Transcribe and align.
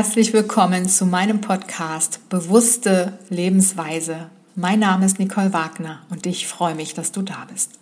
Herzlich 0.00 0.32
willkommen 0.32 0.88
zu 0.88 1.04
meinem 1.04 1.42
Podcast 1.42 2.26
Bewusste 2.30 3.18
Lebensweise. 3.28 4.30
Mein 4.54 4.78
Name 4.78 5.04
ist 5.04 5.18
Nicole 5.18 5.52
Wagner 5.52 6.00
und 6.08 6.24
ich 6.24 6.46
freue 6.46 6.74
mich, 6.74 6.94
dass 6.94 7.12
du 7.12 7.20
da 7.20 7.46
bist. 7.52 7.72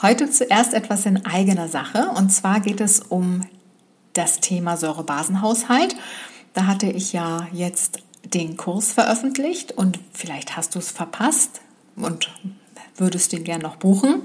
Heute 0.00 0.30
zuerst 0.30 0.74
etwas 0.74 1.04
in 1.04 1.26
eigener 1.26 1.66
Sache 1.66 2.10
und 2.14 2.30
zwar 2.30 2.60
geht 2.60 2.80
es 2.80 3.00
um 3.00 3.40
das 4.12 4.38
Thema 4.38 4.76
Säurebasenhaushalt. 4.76 5.96
Da 6.54 6.68
hatte 6.68 6.86
ich 6.86 7.12
ja 7.12 7.48
jetzt 7.52 7.98
den 8.22 8.56
Kurs 8.56 8.92
veröffentlicht 8.92 9.72
und 9.72 9.98
vielleicht 10.12 10.56
hast 10.56 10.76
du 10.76 10.78
es 10.78 10.92
verpasst 10.92 11.62
und 11.96 12.30
würdest 12.96 13.32
den 13.32 13.42
gern 13.42 13.62
noch 13.62 13.74
buchen. 13.74 14.22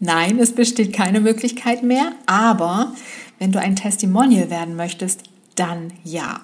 Nein, 0.00 0.40
es 0.40 0.52
besteht 0.52 0.92
keine 0.92 1.20
Möglichkeit 1.20 1.84
mehr, 1.84 2.10
aber 2.26 2.92
wenn 3.38 3.52
du 3.52 3.60
ein 3.60 3.76
Testimonial 3.76 4.50
werden 4.50 4.74
möchtest, 4.74 5.22
dann 5.56 5.92
ja. 6.04 6.40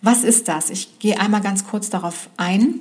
Was 0.00 0.24
ist 0.24 0.48
das? 0.48 0.70
Ich 0.70 0.98
gehe 0.98 1.18
einmal 1.20 1.40
ganz 1.40 1.66
kurz 1.66 1.90
darauf 1.90 2.28
ein. 2.36 2.80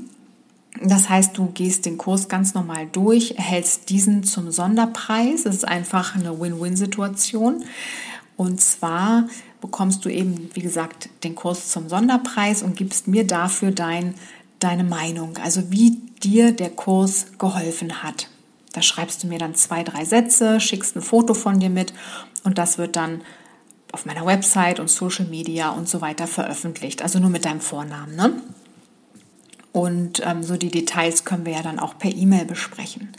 Das 0.81 1.09
heißt, 1.09 1.37
du 1.37 1.47
gehst 1.47 1.85
den 1.85 1.97
Kurs 1.97 2.29
ganz 2.29 2.53
normal 2.53 2.87
durch, 2.91 3.31
erhältst 3.31 3.89
diesen 3.89 4.23
zum 4.23 4.51
Sonderpreis. 4.51 5.45
Es 5.45 5.55
ist 5.55 5.67
einfach 5.67 6.15
eine 6.15 6.39
Win-Win-Situation. 6.39 7.63
Und 8.37 8.61
zwar 8.61 9.27
bekommst 9.59 10.03
du 10.05 10.09
eben, 10.09 10.49
wie 10.53 10.61
gesagt, 10.61 11.09
den 11.23 11.35
Kurs 11.35 11.69
zum 11.69 11.89
Sonderpreis 11.89 12.63
und 12.63 12.75
gibst 12.75 13.07
mir 13.07 13.27
dafür 13.27 13.71
dein, 13.71 14.15
deine 14.59 14.83
Meinung, 14.83 15.37
also 15.37 15.71
wie 15.71 15.97
dir 16.23 16.51
der 16.51 16.71
Kurs 16.71 17.27
geholfen 17.37 18.01
hat. 18.01 18.27
Da 18.73 18.81
schreibst 18.81 19.23
du 19.23 19.27
mir 19.27 19.37
dann 19.37 19.53
zwei, 19.53 19.83
drei 19.83 20.05
Sätze, 20.05 20.59
schickst 20.59 20.95
ein 20.95 21.01
Foto 21.01 21.33
von 21.33 21.59
dir 21.59 21.69
mit 21.69 21.93
und 22.43 22.57
das 22.57 22.77
wird 22.77 22.95
dann 22.95 23.21
auf 23.91 24.05
meiner 24.05 24.25
Website 24.25 24.79
und 24.79 24.89
Social 24.89 25.25
Media 25.25 25.69
und 25.69 25.87
so 25.87 26.01
weiter 26.01 26.27
veröffentlicht. 26.27 27.01
Also 27.01 27.19
nur 27.19 27.29
mit 27.29 27.45
deinem 27.45 27.61
Vornamen. 27.61 28.15
Ne? 28.15 28.33
Und 29.71 30.21
ähm, 30.25 30.43
so 30.43 30.57
die 30.57 30.71
Details 30.71 31.25
können 31.25 31.45
wir 31.45 31.53
ja 31.53 31.63
dann 31.63 31.79
auch 31.79 31.97
per 31.97 32.11
E-Mail 32.11 32.45
besprechen. 32.45 33.09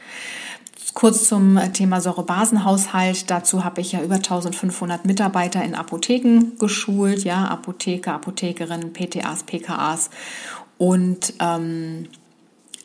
Kurz 0.94 1.26
zum 1.26 1.58
Thema 1.72 2.02
Säurebasenhaushalt. 2.02 3.30
Dazu 3.30 3.64
habe 3.64 3.80
ich 3.80 3.92
ja 3.92 4.02
über 4.02 4.16
1500 4.16 5.06
Mitarbeiter 5.06 5.64
in 5.64 5.74
Apotheken 5.74 6.52
geschult, 6.58 7.24
ja, 7.24 7.46
Apotheker, 7.46 8.14
Apothekerinnen, 8.14 8.92
PTAs, 8.92 9.44
PKAs. 9.44 10.10
Und 10.76 11.32
ähm, 11.40 12.08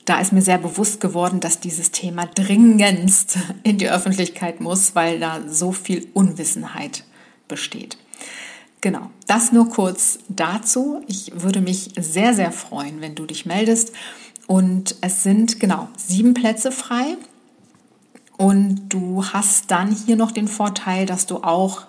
da 0.06 0.22
ist 0.22 0.32
mir 0.32 0.42
sehr 0.42 0.58
bewusst 0.58 1.02
geworden, 1.02 1.42
dass 1.42 1.60
dieses 1.60 1.92
Thema 1.92 2.26
dringendst 2.28 3.40
in 3.64 3.78
die 3.78 3.90
Öffentlichkeit 3.90 4.62
muss, 4.62 4.96
weil 4.96 5.20
da 5.20 5.42
so 5.50 5.74
viel 5.74 6.08
Unwissenheit 6.14 7.04
besteht. 7.48 7.98
Genau, 8.81 9.09
das 9.26 9.52
nur 9.52 9.70
kurz 9.70 10.20
dazu. 10.30 11.03
Ich 11.08 11.31
würde 11.36 11.62
mich 11.62 11.92
sehr, 11.98 12.34
sehr 12.34 12.52
freuen, 12.52 13.02
wenn 13.02 13.16
du 13.16 13.26
dich 13.26 13.45
meldest. 13.45 13.92
Und 14.45 14.95
es 15.02 15.23
sind 15.23 15.59
genau 15.59 15.89
sieben 15.98 16.34
Plätze 16.34 16.72
frei. 16.72 17.17
Und 18.38 18.89
du 18.89 19.26
hast 19.26 19.72
dann 19.72 19.92
hier 19.92 20.16
noch 20.16 20.31
den 20.31 20.48
Vorteil, 20.48 21.06
dass 21.06 21.26
du 21.26 21.38
auch 21.38 21.88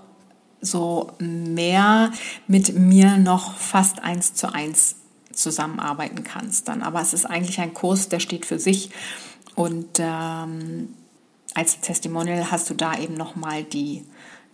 so 0.60 1.12
mehr 1.18 2.10
mit 2.46 2.74
mir 2.74 3.18
noch 3.18 3.56
fast 3.56 4.02
eins 4.02 4.34
zu 4.34 4.52
eins 4.52 4.96
zusammenarbeiten 5.32 6.24
kannst 6.24 6.68
dann. 6.68 6.82
Aber 6.82 7.00
es 7.00 7.12
ist 7.12 7.26
eigentlich 7.26 7.60
ein 7.60 7.74
Kurs, 7.74 8.08
der 8.08 8.18
steht 8.20 8.46
für 8.46 8.58
sich 8.58 8.90
und 9.54 9.98
ähm, 9.98 10.94
als 11.54 11.80
Testimonial 11.80 12.50
hast 12.50 12.70
du 12.70 12.74
da 12.74 12.98
eben 12.98 13.14
nochmal 13.14 13.64
die 13.64 14.04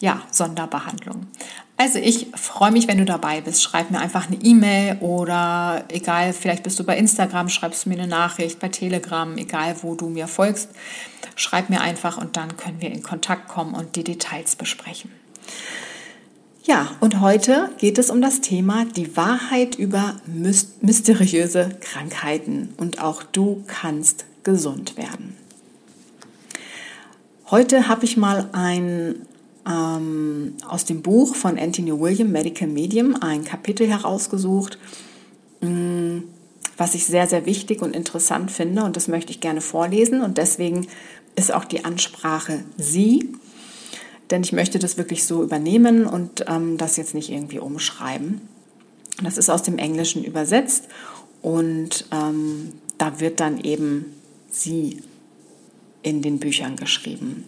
ja, 0.00 0.22
Sonderbehandlung. 0.30 1.26
Also 1.76 1.98
ich 1.98 2.28
freue 2.34 2.70
mich, 2.70 2.86
wenn 2.86 2.98
du 2.98 3.04
dabei 3.04 3.40
bist. 3.40 3.62
Schreib 3.62 3.90
mir 3.90 3.98
einfach 3.98 4.28
eine 4.28 4.36
E-Mail 4.36 4.98
oder 5.00 5.84
egal, 5.88 6.32
vielleicht 6.32 6.62
bist 6.62 6.78
du 6.78 6.84
bei 6.84 6.96
Instagram, 6.96 7.48
schreibst 7.48 7.84
du 7.84 7.88
mir 7.88 7.96
eine 7.96 8.06
Nachricht, 8.06 8.60
bei 8.60 8.68
Telegram, 8.68 9.36
egal 9.36 9.76
wo 9.82 9.94
du 9.94 10.08
mir 10.08 10.28
folgst. 10.28 10.68
Schreib 11.34 11.70
mir 11.70 11.80
einfach 11.80 12.16
und 12.16 12.36
dann 12.36 12.56
können 12.56 12.80
wir 12.80 12.92
in 12.92 13.02
Kontakt 13.02 13.48
kommen 13.48 13.74
und 13.74 13.96
die 13.96 14.04
Details 14.04 14.54
besprechen. 14.54 15.10
Ja, 16.62 16.92
und 17.00 17.20
heute 17.20 17.70
geht 17.78 17.98
es 17.98 18.08
um 18.08 18.22
das 18.22 18.40
Thema 18.40 18.86
die 18.86 19.16
Wahrheit 19.16 19.74
über 19.74 20.16
mysteriöse 20.26 21.76
Krankheiten 21.80 22.72
und 22.78 23.02
auch 23.02 23.22
du 23.22 23.64
kannst 23.66 24.24
gesund 24.44 24.96
werden. 24.96 25.36
Heute 27.50 27.88
habe 27.88 28.04
ich 28.04 28.16
mal 28.16 28.48
ein 28.52 29.26
ähm, 29.66 30.54
aus 30.68 30.84
dem 30.84 31.02
Buch 31.02 31.34
von 31.34 31.58
Anthony 31.58 31.98
William, 31.98 32.30
Medical 32.30 32.68
Medium, 32.68 33.16
ein 33.20 33.44
Kapitel 33.44 33.88
herausgesucht, 33.88 34.78
mh, 35.60 35.68
mm, 35.68 36.24
was 36.76 36.94
ich 36.94 37.06
sehr, 37.06 37.28
sehr 37.28 37.46
wichtig 37.46 37.82
und 37.82 37.94
interessant 37.94 38.50
finde 38.50 38.82
und 38.84 38.96
das 38.96 39.06
möchte 39.06 39.30
ich 39.30 39.40
gerne 39.40 39.60
vorlesen 39.60 40.22
und 40.22 40.38
deswegen 40.38 40.88
ist 41.36 41.52
auch 41.52 41.64
die 41.64 41.84
Ansprache 41.84 42.64
Sie, 42.76 43.32
denn 44.30 44.42
ich 44.42 44.52
möchte 44.52 44.78
das 44.78 44.96
wirklich 44.96 45.24
so 45.24 45.42
übernehmen 45.42 46.06
und 46.06 46.44
ähm, 46.48 46.76
das 46.76 46.96
jetzt 46.96 47.14
nicht 47.14 47.30
irgendwie 47.30 47.58
umschreiben. 47.58 48.40
Das 49.22 49.38
ist 49.38 49.50
aus 49.50 49.62
dem 49.62 49.78
Englischen 49.78 50.24
übersetzt 50.24 50.88
und 51.42 52.06
ähm, 52.10 52.72
da 52.98 53.20
wird 53.20 53.38
dann 53.40 53.60
eben 53.60 54.06
Sie 54.50 55.00
in 56.02 56.22
den 56.22 56.38
Büchern 56.38 56.76
geschrieben. 56.76 57.44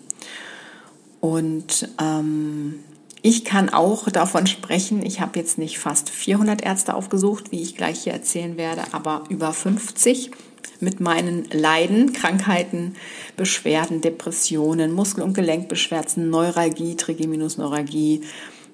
Und 1.26 1.88
ähm, 2.00 2.84
ich 3.20 3.44
kann 3.44 3.69
auch 3.69 4.09
davon 4.10 4.47
sprechen, 4.47 5.04
ich 5.04 5.20
habe 5.20 5.37
jetzt 5.41 5.59
nicht 5.59 5.81
fast 5.81 6.09
400 6.09 6.62
Ärzte 6.62 6.94
aufgesucht, 6.94 7.50
wie 7.50 7.62
ich 7.62 7.76
gleich 7.76 8.04
hier 8.04 8.12
erzählen 8.12 8.56
werde, 8.56 8.82
aber 8.92 9.25
über 9.28 9.53
50 9.53 10.31
mit 10.78 11.00
meinen 11.00 11.48
Leiden, 11.50 12.12
Krankheiten, 12.12 12.94
Beschwerden, 13.37 14.03
Depressionen, 14.03 14.92
Muskel- 14.92 15.25
und 15.25 15.34
Gelenkbeschwerden, 15.34 16.31
Neuralgie, 16.31 16.94
Trigeminusneuralgie, 16.94 18.20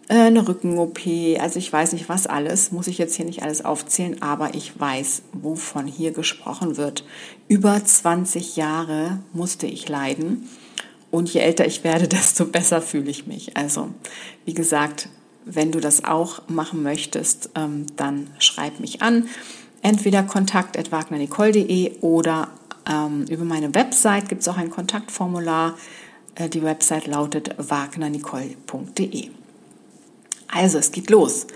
äh, 0.08 0.16
eine 0.16 0.46
Rücken-OP, 0.46 1.00
also 1.40 1.58
ich 1.58 1.72
weiß 1.72 1.94
nicht 1.94 2.10
was 2.10 2.26
alles, 2.26 2.70
muss 2.70 2.86
ich 2.86 2.98
jetzt 2.98 3.14
hier 3.14 3.24
nicht 3.24 3.42
alles 3.42 3.64
aufzählen, 3.64 4.20
aber 4.20 4.54
ich 4.54 4.78
weiß, 4.78 5.22
wovon 5.32 5.86
hier 5.86 6.10
gesprochen 6.10 6.76
wird. 6.76 7.02
Über 7.48 7.82
20 7.82 8.56
Jahre 8.56 9.20
musste 9.32 9.66
ich 9.66 9.88
leiden 9.88 10.46
und 11.12 11.32
je 11.32 11.40
älter 11.40 11.64
ich 11.64 11.84
werde, 11.84 12.08
desto 12.08 12.46
besser 12.46 12.82
fühle 12.82 13.10
ich 13.10 13.28
mich. 13.28 13.56
Also, 13.56 13.90
wie 14.44 14.54
gesagt, 14.54 15.08
wenn 15.44 15.70
du 15.70 15.78
das 15.78 16.04
auch 16.04 16.48
machen 16.48 16.82
möchtest, 16.82 17.50
ähm, 17.54 17.86
dann 17.96 18.28
schreib 18.40 18.80
mich 18.80 19.02
an. 19.02 19.28
Entweder 19.82 20.22
kontakt.wagnernicole.de 20.22 21.98
oder 22.00 22.48
ähm, 22.90 23.26
über 23.28 23.44
meine 23.44 23.74
Website 23.74 24.28
gibt 24.28 24.42
es 24.42 24.48
auch 24.48 24.56
ein 24.56 24.70
Kontaktformular. 24.70 25.76
Äh, 26.34 26.48
die 26.48 26.62
Website 26.62 27.06
lautet 27.06 27.54
wagnernicole.de. 27.58 29.30
Also, 30.48 30.78
es 30.78 30.92
geht 30.92 31.10
los. 31.10 31.46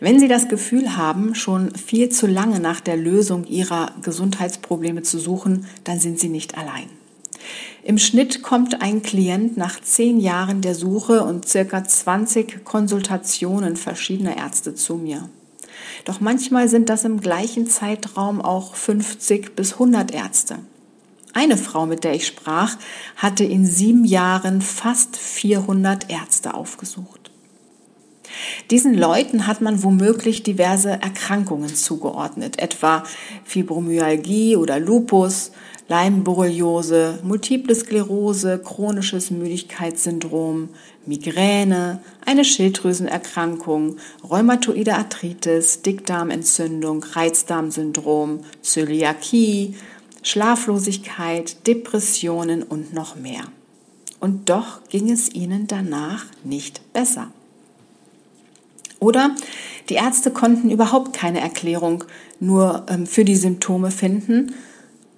Wenn 0.00 0.18
Sie 0.18 0.28
das 0.28 0.48
Gefühl 0.48 0.96
haben, 0.96 1.34
schon 1.34 1.74
viel 1.74 2.08
zu 2.08 2.26
lange 2.26 2.58
nach 2.58 2.80
der 2.80 2.96
Lösung 2.96 3.44
Ihrer 3.46 3.92
Gesundheitsprobleme 4.02 5.02
zu 5.02 5.18
suchen, 5.18 5.66
dann 5.84 6.00
sind 6.00 6.18
Sie 6.18 6.28
nicht 6.28 6.56
allein. 6.58 6.88
Im 7.86 7.98
Schnitt 7.98 8.42
kommt 8.42 8.82
ein 8.82 9.00
Klient 9.00 9.56
nach 9.56 9.80
zehn 9.80 10.18
Jahren 10.18 10.60
der 10.60 10.74
Suche 10.74 11.22
und 11.22 11.46
circa 11.46 11.84
20 11.84 12.64
Konsultationen 12.64 13.76
verschiedener 13.76 14.36
Ärzte 14.36 14.74
zu 14.74 14.96
mir. 14.96 15.28
Doch 16.04 16.18
manchmal 16.18 16.68
sind 16.68 16.88
das 16.88 17.04
im 17.04 17.20
gleichen 17.20 17.68
Zeitraum 17.68 18.40
auch 18.40 18.74
50 18.74 19.54
bis 19.54 19.74
100 19.74 20.10
Ärzte. 20.10 20.58
Eine 21.32 21.56
Frau, 21.56 21.86
mit 21.86 22.02
der 22.02 22.14
ich 22.14 22.26
sprach, 22.26 22.76
hatte 23.14 23.44
in 23.44 23.64
sieben 23.64 24.04
Jahren 24.04 24.62
fast 24.62 25.16
400 25.16 26.10
Ärzte 26.10 26.54
aufgesucht. 26.54 27.30
Diesen 28.72 28.94
Leuten 28.94 29.46
hat 29.46 29.60
man 29.60 29.84
womöglich 29.84 30.42
diverse 30.42 30.90
Erkrankungen 30.90 31.72
zugeordnet, 31.72 32.58
etwa 32.58 33.04
Fibromyalgie 33.44 34.56
oder 34.56 34.80
Lupus, 34.80 35.52
Leimborreliose, 35.88 37.20
Multiple 37.22 37.74
Sklerose, 37.74 38.58
chronisches 38.58 39.30
Müdigkeitssyndrom, 39.30 40.70
Migräne, 41.06 42.00
eine 42.24 42.44
Schilddrüsenerkrankung, 42.44 43.96
rheumatoide 44.28 44.94
Arthritis, 44.94 45.82
Dickdarmentzündung, 45.82 47.04
Reizdarmsyndrom, 47.04 48.40
Zöliakie, 48.62 49.76
Schlaflosigkeit, 50.22 51.64
Depressionen 51.68 52.64
und 52.64 52.92
noch 52.92 53.14
mehr. 53.14 53.44
Und 54.18 54.48
doch 54.48 54.80
ging 54.88 55.08
es 55.10 55.32
ihnen 55.32 55.68
danach 55.68 56.24
nicht 56.42 56.92
besser. 56.92 57.30
Oder 58.98 59.36
die 59.88 59.94
Ärzte 59.94 60.32
konnten 60.32 60.70
überhaupt 60.70 61.12
keine 61.12 61.40
Erklärung 61.40 62.02
nur 62.40 62.86
ähm, 62.88 63.06
für 63.06 63.24
die 63.24 63.36
Symptome 63.36 63.92
finden, 63.92 64.54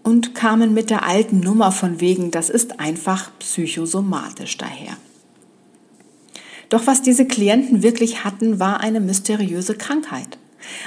und 0.03 0.35
kamen 0.35 0.75
mit 0.75 0.91
der 0.91 1.05
alten 1.05 1.41
Nummer 1.41 1.73
von 1.73 2.00
wegen, 2.00 2.31
das 2.31 2.50
ist 2.50 2.81
einfach 2.81 3.31
psychosomatisch 3.39 4.56
daher. 4.56 4.97
Doch 6.69 6.87
was 6.87 7.03
diese 7.03 7.27
Klienten 7.27 7.83
wirklich 7.83 8.25
hatten, 8.25 8.61
war 8.61 8.81
eine 8.81 9.00
mysteriöse 9.00 9.75
Krankheit. 9.75 10.39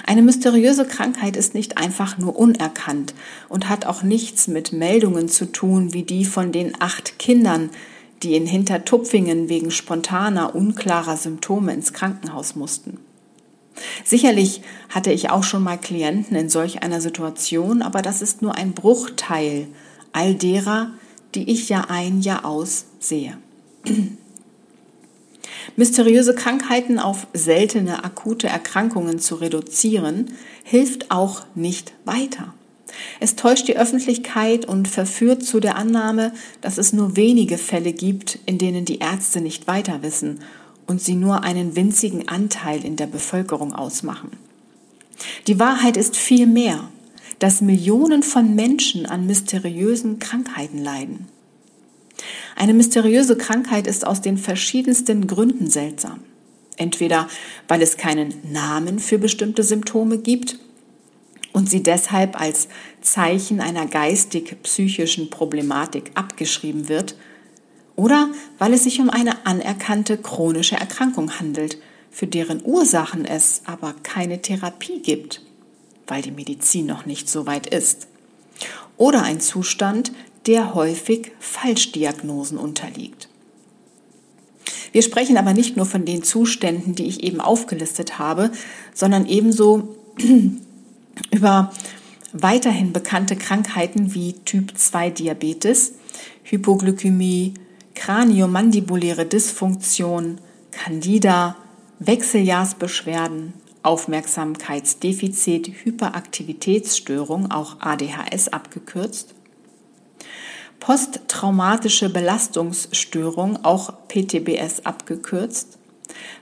Eine 0.05 0.21
mysteriöse 0.21 0.85
Krankheit 0.85 1.35
ist 1.35 1.55
nicht 1.55 1.77
einfach 1.77 2.17
nur 2.17 2.37
unerkannt 2.37 3.13
und 3.49 3.69
hat 3.69 3.85
auch 3.85 4.03
nichts 4.03 4.47
mit 4.47 4.73
Meldungen 4.73 5.27
zu 5.27 5.51
tun, 5.51 5.93
wie 5.93 6.03
die 6.03 6.25
von 6.25 6.51
den 6.51 6.73
acht 6.79 7.17
Kindern, 7.17 7.71
die 8.21 8.35
in 8.35 8.45
Hintertupfingen 8.45 9.49
wegen 9.49 9.71
spontaner, 9.71 10.55
unklarer 10.55 11.17
Symptome 11.17 11.73
ins 11.73 11.93
Krankenhaus 11.93 12.55
mussten. 12.55 12.99
Sicherlich 14.03 14.61
hatte 14.89 15.11
ich 15.11 15.29
auch 15.29 15.43
schon 15.43 15.63
mal 15.63 15.77
Klienten 15.77 16.35
in 16.35 16.49
solch 16.49 16.83
einer 16.83 17.01
Situation, 17.01 17.81
aber 17.81 18.01
das 18.01 18.21
ist 18.21 18.41
nur 18.41 18.55
ein 18.55 18.73
Bruchteil 18.73 19.67
all 20.11 20.35
derer, 20.35 20.91
die 21.35 21.49
ich 21.49 21.69
Jahr 21.69 21.89
ein, 21.89 22.21
Jahr 22.21 22.45
aus 22.45 22.85
sehe. 22.99 23.37
Mysteriöse 25.75 26.35
Krankheiten 26.35 26.99
auf 26.99 27.27
seltene 27.33 28.03
akute 28.03 28.47
Erkrankungen 28.47 29.19
zu 29.19 29.35
reduzieren, 29.35 30.31
hilft 30.63 31.11
auch 31.11 31.43
nicht 31.55 31.93
weiter. 32.05 32.53
Es 33.19 33.35
täuscht 33.35 33.67
die 33.67 33.77
Öffentlichkeit 33.77 34.65
und 34.65 34.87
verführt 34.87 35.43
zu 35.43 35.59
der 35.59 35.77
Annahme, 35.77 36.33
dass 36.59 36.77
es 36.77 36.91
nur 36.91 37.15
wenige 37.15 37.57
Fälle 37.57 37.93
gibt, 37.93 38.39
in 38.45 38.57
denen 38.57 38.83
die 38.83 38.99
Ärzte 38.99 39.39
nicht 39.39 39.67
weiter 39.67 40.03
wissen 40.03 40.39
und 40.91 41.01
sie 41.01 41.15
nur 41.15 41.43
einen 41.43 41.77
winzigen 41.77 42.27
Anteil 42.27 42.83
in 42.83 42.97
der 42.97 43.07
Bevölkerung 43.07 43.73
ausmachen. 43.73 44.31
Die 45.47 45.57
Wahrheit 45.57 45.95
ist 45.95 46.17
viel 46.17 46.45
mehr, 46.45 46.89
dass 47.39 47.61
Millionen 47.61 48.23
von 48.23 48.55
Menschen 48.55 49.05
an 49.05 49.25
mysteriösen 49.25 50.19
Krankheiten 50.19 50.77
leiden. 50.77 51.27
Eine 52.57 52.73
mysteriöse 52.73 53.37
Krankheit 53.37 53.87
ist 53.87 54.05
aus 54.05 54.21
den 54.21 54.37
verschiedensten 54.37 55.27
Gründen 55.27 55.69
seltsam. 55.69 56.19
Entweder 56.75 57.29
weil 57.69 57.81
es 57.81 57.95
keinen 57.95 58.33
Namen 58.51 58.99
für 58.99 59.17
bestimmte 59.17 59.63
Symptome 59.63 60.17
gibt 60.17 60.59
und 61.53 61.69
sie 61.69 61.83
deshalb 61.83 62.39
als 62.39 62.67
Zeichen 63.01 63.61
einer 63.61 63.87
geistig-psychischen 63.87 65.29
Problematik 65.29 66.11
abgeschrieben 66.15 66.89
wird, 66.89 67.15
oder 68.01 68.29
weil 68.57 68.73
es 68.73 68.85
sich 68.85 68.99
um 68.99 69.11
eine 69.11 69.45
anerkannte 69.45 70.17
chronische 70.17 70.75
Erkrankung 70.75 71.39
handelt, 71.39 71.77
für 72.09 72.25
deren 72.25 72.65
Ursachen 72.65 73.25
es 73.25 73.61
aber 73.65 73.93
keine 74.01 74.41
Therapie 74.41 75.01
gibt, 75.03 75.43
weil 76.07 76.23
die 76.23 76.31
Medizin 76.31 76.87
noch 76.87 77.05
nicht 77.05 77.29
so 77.29 77.45
weit 77.45 77.67
ist. 77.67 78.07
Oder 78.97 79.21
ein 79.21 79.39
Zustand, 79.39 80.13
der 80.47 80.73
häufig 80.73 81.31
Falschdiagnosen 81.39 82.57
unterliegt. 82.57 83.29
Wir 84.93 85.03
sprechen 85.03 85.37
aber 85.37 85.53
nicht 85.53 85.77
nur 85.77 85.85
von 85.85 86.03
den 86.03 86.23
Zuständen, 86.23 86.95
die 86.95 87.05
ich 87.05 87.21
eben 87.21 87.39
aufgelistet 87.39 88.17
habe, 88.17 88.49
sondern 88.95 89.27
ebenso 89.27 89.95
über 91.31 91.71
weiterhin 92.33 92.93
bekannte 92.93 93.35
Krankheiten 93.35 94.15
wie 94.15 94.33
Typ 94.43 94.75
2 94.75 95.11
Diabetes, 95.11 95.93
Hypoglykämie, 96.45 97.53
kraniomandibuläre 97.95 99.25
Dysfunktion, 99.25 100.39
Candida, 100.71 101.55
Wechseljahrsbeschwerden, 101.99 103.53
Aufmerksamkeitsdefizit, 103.83 105.67
Hyperaktivitätsstörung, 105.83 107.51
auch 107.51 107.77
ADHS 107.79 108.49
abgekürzt, 108.49 109.33
posttraumatische 110.79 112.09
Belastungsstörung, 112.09 113.63
auch 113.63 113.93
PTBS 114.07 114.85
abgekürzt, 114.85 115.77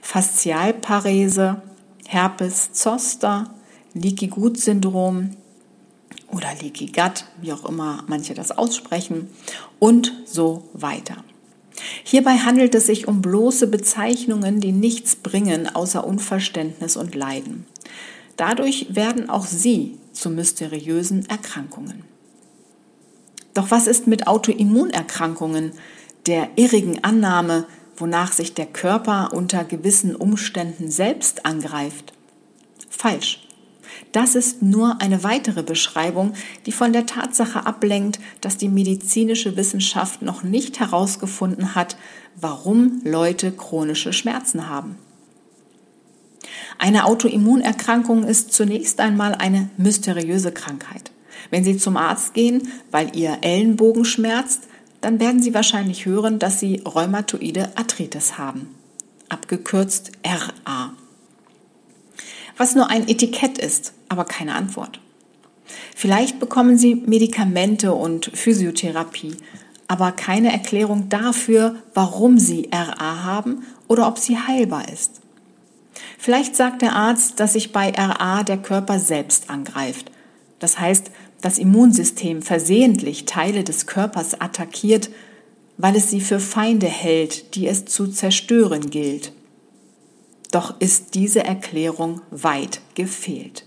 Faszialparese, 0.02 1.62
Herpes 2.06 2.72
zoster, 2.72 3.50
Leaky 3.94 4.28
Gut 4.28 4.58
Syndrom 4.58 5.36
oder 6.28 6.48
Leaky 6.60 6.86
Gut, 6.86 7.24
wie 7.40 7.52
auch 7.52 7.64
immer 7.64 8.04
manche 8.06 8.34
das 8.34 8.50
aussprechen 8.50 9.28
und 9.78 10.12
so 10.24 10.68
weiter. 10.72 11.16
Hierbei 12.04 12.38
handelt 12.38 12.74
es 12.74 12.86
sich 12.86 13.08
um 13.08 13.22
bloße 13.22 13.66
Bezeichnungen, 13.66 14.60
die 14.60 14.72
nichts 14.72 15.16
bringen 15.16 15.68
außer 15.74 16.06
Unverständnis 16.06 16.96
und 16.96 17.14
Leiden. 17.14 17.66
Dadurch 18.36 18.94
werden 18.94 19.28
auch 19.28 19.46
sie 19.46 19.98
zu 20.12 20.30
mysteriösen 20.30 21.28
Erkrankungen. 21.28 22.04
Doch 23.54 23.70
was 23.70 23.86
ist 23.86 24.06
mit 24.06 24.26
Autoimmunerkrankungen, 24.26 25.72
der 26.26 26.50
irrigen 26.56 27.02
Annahme, 27.04 27.66
wonach 27.96 28.32
sich 28.32 28.54
der 28.54 28.66
Körper 28.66 29.32
unter 29.32 29.64
gewissen 29.64 30.14
Umständen 30.14 30.90
selbst 30.90 31.44
angreift? 31.44 32.12
Falsch. 32.88 33.46
Das 34.12 34.34
ist 34.34 34.60
nur 34.60 35.00
eine 35.00 35.22
weitere 35.22 35.62
Beschreibung, 35.62 36.34
die 36.66 36.72
von 36.72 36.92
der 36.92 37.06
Tatsache 37.06 37.64
ablenkt, 37.64 38.18
dass 38.40 38.56
die 38.56 38.68
medizinische 38.68 39.56
Wissenschaft 39.56 40.22
noch 40.22 40.42
nicht 40.42 40.80
herausgefunden 40.80 41.74
hat, 41.74 41.96
warum 42.34 43.00
Leute 43.04 43.52
chronische 43.52 44.12
Schmerzen 44.12 44.68
haben. 44.68 44.96
Eine 46.78 47.04
Autoimmunerkrankung 47.04 48.24
ist 48.24 48.52
zunächst 48.52 49.00
einmal 49.00 49.34
eine 49.34 49.68
mysteriöse 49.76 50.50
Krankheit. 50.50 51.12
Wenn 51.50 51.62
Sie 51.62 51.76
zum 51.76 51.96
Arzt 51.96 52.34
gehen, 52.34 52.68
weil 52.90 53.14
Ihr 53.16 53.38
Ellenbogen 53.42 54.04
schmerzt, 54.04 54.62
dann 55.00 55.20
werden 55.20 55.42
Sie 55.42 55.54
wahrscheinlich 55.54 56.06
hören, 56.06 56.38
dass 56.38 56.58
Sie 56.58 56.82
rheumatoide 56.84 57.76
Arthritis 57.76 58.38
haben, 58.38 58.74
abgekürzt 59.28 60.12
RA 60.24 60.94
was 62.60 62.74
nur 62.74 62.90
ein 62.90 63.08
Etikett 63.08 63.56
ist, 63.56 63.94
aber 64.10 64.26
keine 64.26 64.54
Antwort. 64.54 65.00
Vielleicht 65.96 66.38
bekommen 66.38 66.76
Sie 66.76 66.94
Medikamente 66.94 67.94
und 67.94 68.30
Physiotherapie, 68.34 69.34
aber 69.88 70.12
keine 70.12 70.52
Erklärung 70.52 71.08
dafür, 71.08 71.76
warum 71.94 72.38
Sie 72.38 72.68
RA 72.70 73.24
haben 73.24 73.64
oder 73.88 74.06
ob 74.06 74.18
sie 74.18 74.36
heilbar 74.36 74.92
ist. 74.92 75.22
Vielleicht 76.18 76.54
sagt 76.54 76.82
der 76.82 76.94
Arzt, 76.94 77.40
dass 77.40 77.54
sich 77.54 77.72
bei 77.72 77.94
RA 77.96 78.42
der 78.42 78.58
Körper 78.58 78.98
selbst 78.98 79.48
angreift. 79.48 80.10
Das 80.58 80.78
heißt, 80.78 81.10
das 81.40 81.56
Immunsystem 81.56 82.42
versehentlich 82.42 83.24
Teile 83.24 83.64
des 83.64 83.86
Körpers 83.86 84.38
attackiert, 84.38 85.08
weil 85.78 85.96
es 85.96 86.10
sie 86.10 86.20
für 86.20 86.40
Feinde 86.40 86.88
hält, 86.88 87.54
die 87.54 87.66
es 87.66 87.86
zu 87.86 88.06
zerstören 88.08 88.90
gilt. 88.90 89.32
Doch 90.50 90.80
ist 90.80 91.14
diese 91.14 91.44
Erklärung 91.44 92.22
weit 92.30 92.80
gefehlt. 92.94 93.66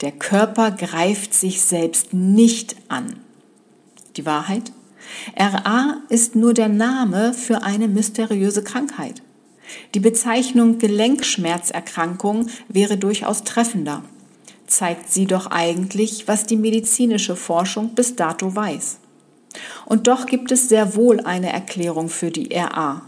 Der 0.00 0.12
Körper 0.12 0.70
greift 0.70 1.34
sich 1.34 1.62
selbst 1.62 2.12
nicht 2.12 2.76
an. 2.88 3.20
Die 4.16 4.26
Wahrheit? 4.26 4.72
RA 5.36 5.98
ist 6.08 6.34
nur 6.34 6.54
der 6.54 6.68
Name 6.68 7.34
für 7.34 7.62
eine 7.62 7.88
mysteriöse 7.88 8.64
Krankheit. 8.64 9.22
Die 9.94 10.00
Bezeichnung 10.00 10.78
Gelenkschmerzerkrankung 10.78 12.48
wäre 12.68 12.96
durchaus 12.96 13.44
treffender. 13.44 14.04
Zeigt 14.66 15.12
sie 15.12 15.26
doch 15.26 15.46
eigentlich, 15.46 16.26
was 16.26 16.46
die 16.46 16.56
medizinische 16.56 17.36
Forschung 17.36 17.94
bis 17.94 18.16
dato 18.16 18.54
weiß. 18.54 18.98
Und 19.86 20.06
doch 20.06 20.26
gibt 20.26 20.50
es 20.52 20.68
sehr 20.68 20.96
wohl 20.96 21.20
eine 21.20 21.52
Erklärung 21.52 22.08
für 22.08 22.30
die 22.30 22.54
RA. 22.54 23.02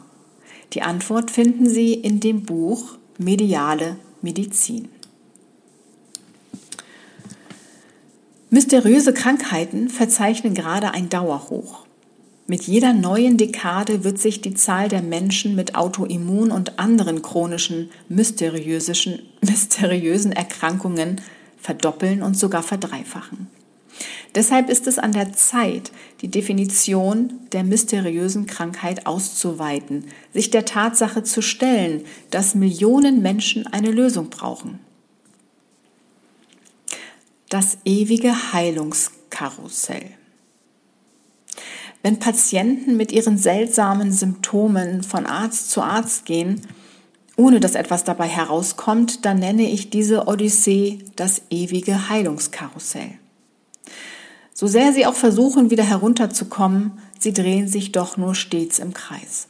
Die 0.72 0.82
Antwort 0.82 1.30
finden 1.30 1.68
Sie 1.68 1.94
in 1.94 2.20
dem 2.20 2.42
Buch 2.42 2.98
mediale 3.18 3.96
Medizin. 4.22 4.88
Mysteriöse 8.50 9.12
Krankheiten 9.12 9.88
verzeichnen 9.88 10.54
gerade 10.54 10.92
ein 10.92 11.08
Dauerhoch. 11.08 11.84
Mit 12.46 12.62
jeder 12.62 12.92
neuen 12.92 13.36
Dekade 13.36 14.04
wird 14.04 14.20
sich 14.20 14.40
die 14.40 14.54
Zahl 14.54 14.88
der 14.88 15.02
Menschen 15.02 15.56
mit 15.56 15.74
Autoimmun 15.74 16.52
und 16.52 16.78
anderen 16.78 17.22
chronischen 17.22 17.90
mysteriösen, 18.08 20.32
Erkrankungen 20.32 21.20
verdoppeln 21.58 22.22
und 22.22 22.38
sogar 22.38 22.62
verdreifachen. 22.62 23.48
Deshalb 24.36 24.68
ist 24.68 24.86
es 24.86 24.98
an 24.98 25.12
der 25.12 25.32
Zeit, 25.32 25.90
die 26.20 26.28
Definition 26.28 27.32
der 27.52 27.64
mysteriösen 27.64 28.44
Krankheit 28.44 29.06
auszuweiten, 29.06 30.04
sich 30.34 30.50
der 30.50 30.66
Tatsache 30.66 31.22
zu 31.22 31.40
stellen, 31.40 32.04
dass 32.30 32.54
Millionen 32.54 33.22
Menschen 33.22 33.66
eine 33.66 33.90
Lösung 33.90 34.28
brauchen. 34.28 34.78
Das 37.48 37.78
ewige 37.86 38.52
Heilungskarussell. 38.52 40.10
Wenn 42.02 42.18
Patienten 42.18 42.98
mit 42.98 43.12
ihren 43.12 43.38
seltsamen 43.38 44.12
Symptomen 44.12 45.02
von 45.02 45.24
Arzt 45.24 45.70
zu 45.70 45.80
Arzt 45.80 46.26
gehen, 46.26 46.60
ohne 47.38 47.58
dass 47.58 47.74
etwas 47.74 48.04
dabei 48.04 48.28
herauskommt, 48.28 49.24
dann 49.24 49.38
nenne 49.38 49.70
ich 49.70 49.88
diese 49.88 50.26
Odyssee 50.26 50.98
das 51.16 51.40
ewige 51.48 52.10
Heilungskarussell. 52.10 53.18
So 54.58 54.66
sehr 54.66 54.94
sie 54.94 55.04
auch 55.04 55.14
versuchen, 55.14 55.70
wieder 55.70 55.84
herunterzukommen, 55.84 56.92
sie 57.18 57.34
drehen 57.34 57.68
sich 57.68 57.92
doch 57.92 58.16
nur 58.16 58.34
stets 58.34 58.78
im 58.78 58.94
Kreis. 58.94 59.48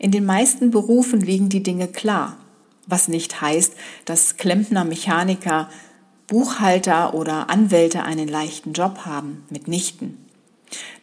In 0.00 0.10
den 0.10 0.24
meisten 0.24 0.72
Berufen 0.72 1.20
liegen 1.20 1.50
die 1.50 1.62
Dinge 1.62 1.86
klar, 1.86 2.36
was 2.88 3.06
nicht 3.06 3.40
heißt, 3.40 3.74
dass 4.06 4.36
Klempner, 4.36 4.84
Mechaniker, 4.84 5.70
Buchhalter 6.26 7.14
oder 7.14 7.48
Anwälte 7.48 8.02
einen 8.02 8.26
leichten 8.26 8.72
Job 8.72 9.02
haben, 9.06 9.44
mitnichten. 9.50 10.18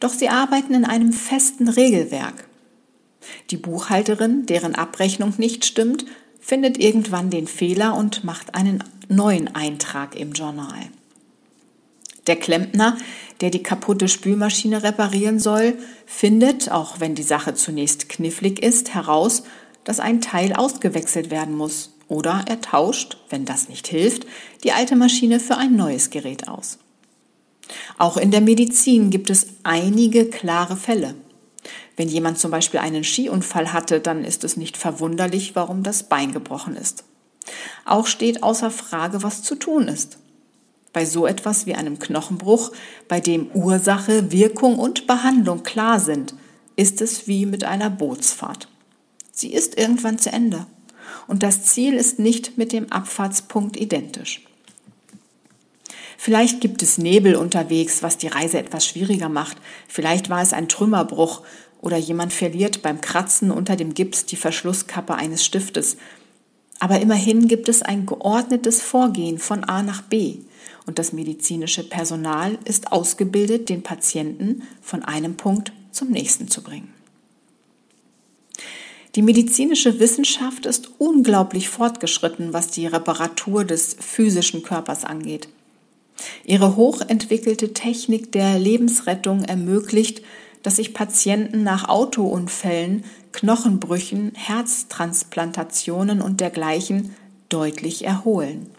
Doch 0.01 0.11
sie 0.11 0.27
arbeiten 0.27 0.73
in 0.73 0.83
einem 0.83 1.13
festen 1.13 1.69
Regelwerk. 1.69 2.49
Die 3.49 3.57
Buchhalterin, 3.57 4.45
deren 4.45 4.75
Abrechnung 4.75 5.33
nicht 5.37 5.63
stimmt, 5.63 6.05
findet 6.41 6.77
irgendwann 6.77 7.29
den 7.29 7.47
Fehler 7.47 7.95
und 7.95 8.25
macht 8.25 8.55
einen 8.55 8.83
neuen 9.07 9.55
Eintrag 9.55 10.19
im 10.19 10.33
Journal. 10.33 10.89
Der 12.27 12.35
Klempner, 12.35 12.97
der 13.41 13.49
die 13.49 13.63
kaputte 13.63 14.07
Spülmaschine 14.07 14.83
reparieren 14.83 15.39
soll, 15.39 15.77
findet, 16.05 16.71
auch 16.71 16.99
wenn 16.99 17.15
die 17.15 17.23
Sache 17.23 17.53
zunächst 17.53 18.09
knifflig 18.09 18.61
ist, 18.61 18.93
heraus, 18.93 19.43
dass 19.83 19.99
ein 19.99 20.21
Teil 20.21 20.53
ausgewechselt 20.53 21.29
werden 21.29 21.55
muss. 21.55 21.93
Oder 22.07 22.45
er 22.47 22.61
tauscht, 22.61 23.17
wenn 23.29 23.45
das 23.45 23.69
nicht 23.69 23.87
hilft, 23.87 24.25
die 24.63 24.71
alte 24.71 24.95
Maschine 24.95 25.39
für 25.39 25.57
ein 25.57 25.75
neues 25.75 26.09
Gerät 26.09 26.47
aus. 26.47 26.77
Auch 27.97 28.17
in 28.17 28.31
der 28.31 28.41
Medizin 28.41 29.09
gibt 29.09 29.29
es 29.29 29.47
einige 29.63 30.29
klare 30.29 30.75
Fälle. 30.75 31.15
Wenn 31.97 32.09
jemand 32.09 32.37
zum 32.37 32.51
Beispiel 32.51 32.79
einen 32.79 33.03
Skiunfall 33.03 33.73
hatte, 33.73 33.99
dann 33.99 34.23
ist 34.23 34.43
es 34.43 34.57
nicht 34.57 34.77
verwunderlich, 34.77 35.55
warum 35.55 35.81
das 35.81 36.03
Bein 36.03 36.31
gebrochen 36.31 36.75
ist. 36.75 37.05
Auch 37.85 38.05
steht 38.05 38.43
außer 38.43 38.69
Frage, 38.71 39.23
was 39.23 39.43
zu 39.43 39.55
tun 39.55 39.87
ist. 39.87 40.17
Bei 40.95 41.03
so 41.03 41.27
etwas 41.27 41.65
wie 41.65 41.75
einem 41.75 41.99
Knochenbruch, 41.99 42.71
bei 43.09 43.19
dem 43.19 43.47
Ursache, 43.51 44.31
Wirkung 44.31 44.79
und 44.79 45.07
Behandlung 45.07 45.61
klar 45.63 45.99
sind, 45.99 46.35
ist 46.77 47.01
es 47.01 47.27
wie 47.27 47.45
mit 47.45 47.65
einer 47.65 47.89
Bootsfahrt. 47.89 48.69
Sie 49.29 49.51
ist 49.51 49.77
irgendwann 49.77 50.19
zu 50.19 50.31
Ende 50.31 50.65
und 51.27 51.43
das 51.43 51.65
Ziel 51.65 51.95
ist 51.95 52.17
nicht 52.17 52.57
mit 52.57 52.71
dem 52.71 52.93
Abfahrtspunkt 52.93 53.75
identisch. 53.75 54.45
Vielleicht 56.17 56.61
gibt 56.61 56.81
es 56.81 56.97
Nebel 56.97 57.35
unterwegs, 57.35 58.01
was 58.01 58.17
die 58.17 58.27
Reise 58.27 58.57
etwas 58.57 58.87
schwieriger 58.87 59.27
macht. 59.27 59.57
Vielleicht 59.89 60.29
war 60.29 60.41
es 60.41 60.53
ein 60.53 60.69
Trümmerbruch 60.69 61.41
oder 61.81 61.97
jemand 61.97 62.31
verliert 62.31 62.83
beim 62.83 63.01
Kratzen 63.01 63.51
unter 63.51 63.75
dem 63.75 63.95
Gips 63.95 64.27
die 64.27 64.37
Verschlusskappe 64.37 65.15
eines 65.15 65.43
Stiftes. 65.43 65.97
Aber 66.79 67.01
immerhin 67.01 67.49
gibt 67.49 67.67
es 67.67 67.81
ein 67.81 68.05
geordnetes 68.05 68.81
Vorgehen 68.81 69.39
von 69.39 69.65
A 69.65 69.83
nach 69.83 70.01
B 70.01 70.37
und 70.85 70.99
das 70.99 71.13
medizinische 71.13 71.83
Personal 71.83 72.57
ist 72.65 72.91
ausgebildet, 72.91 73.69
den 73.69 73.83
Patienten 73.83 74.63
von 74.81 75.03
einem 75.03 75.35
Punkt 75.35 75.71
zum 75.91 76.11
nächsten 76.11 76.47
zu 76.47 76.61
bringen. 76.61 76.93
Die 79.15 79.21
medizinische 79.21 79.99
Wissenschaft 79.99 80.65
ist 80.65 80.89
unglaublich 80.97 81.69
fortgeschritten, 81.69 82.51
was 82.51 82.67
die 82.67 82.85
Reparatur 82.85 83.63
des 83.63 83.95
physischen 83.97 84.61
Körpers 84.61 85.05
angeht. 85.05 85.47
Ihre 86.43 86.75
hochentwickelte 86.75 87.73
Technik 87.73 88.31
der 88.33 88.59
Lebensrettung 88.59 89.43
ermöglicht, 89.43 90.21
dass 90.63 90.77
sich 90.77 90.93
Patienten 90.93 91.63
nach 91.63 91.87
Autounfällen, 91.87 93.05
Knochenbrüchen, 93.31 94.33
Herztransplantationen 94.35 96.21
und 96.21 96.41
dergleichen 96.41 97.15
deutlich 97.49 98.03
erholen. 98.03 98.69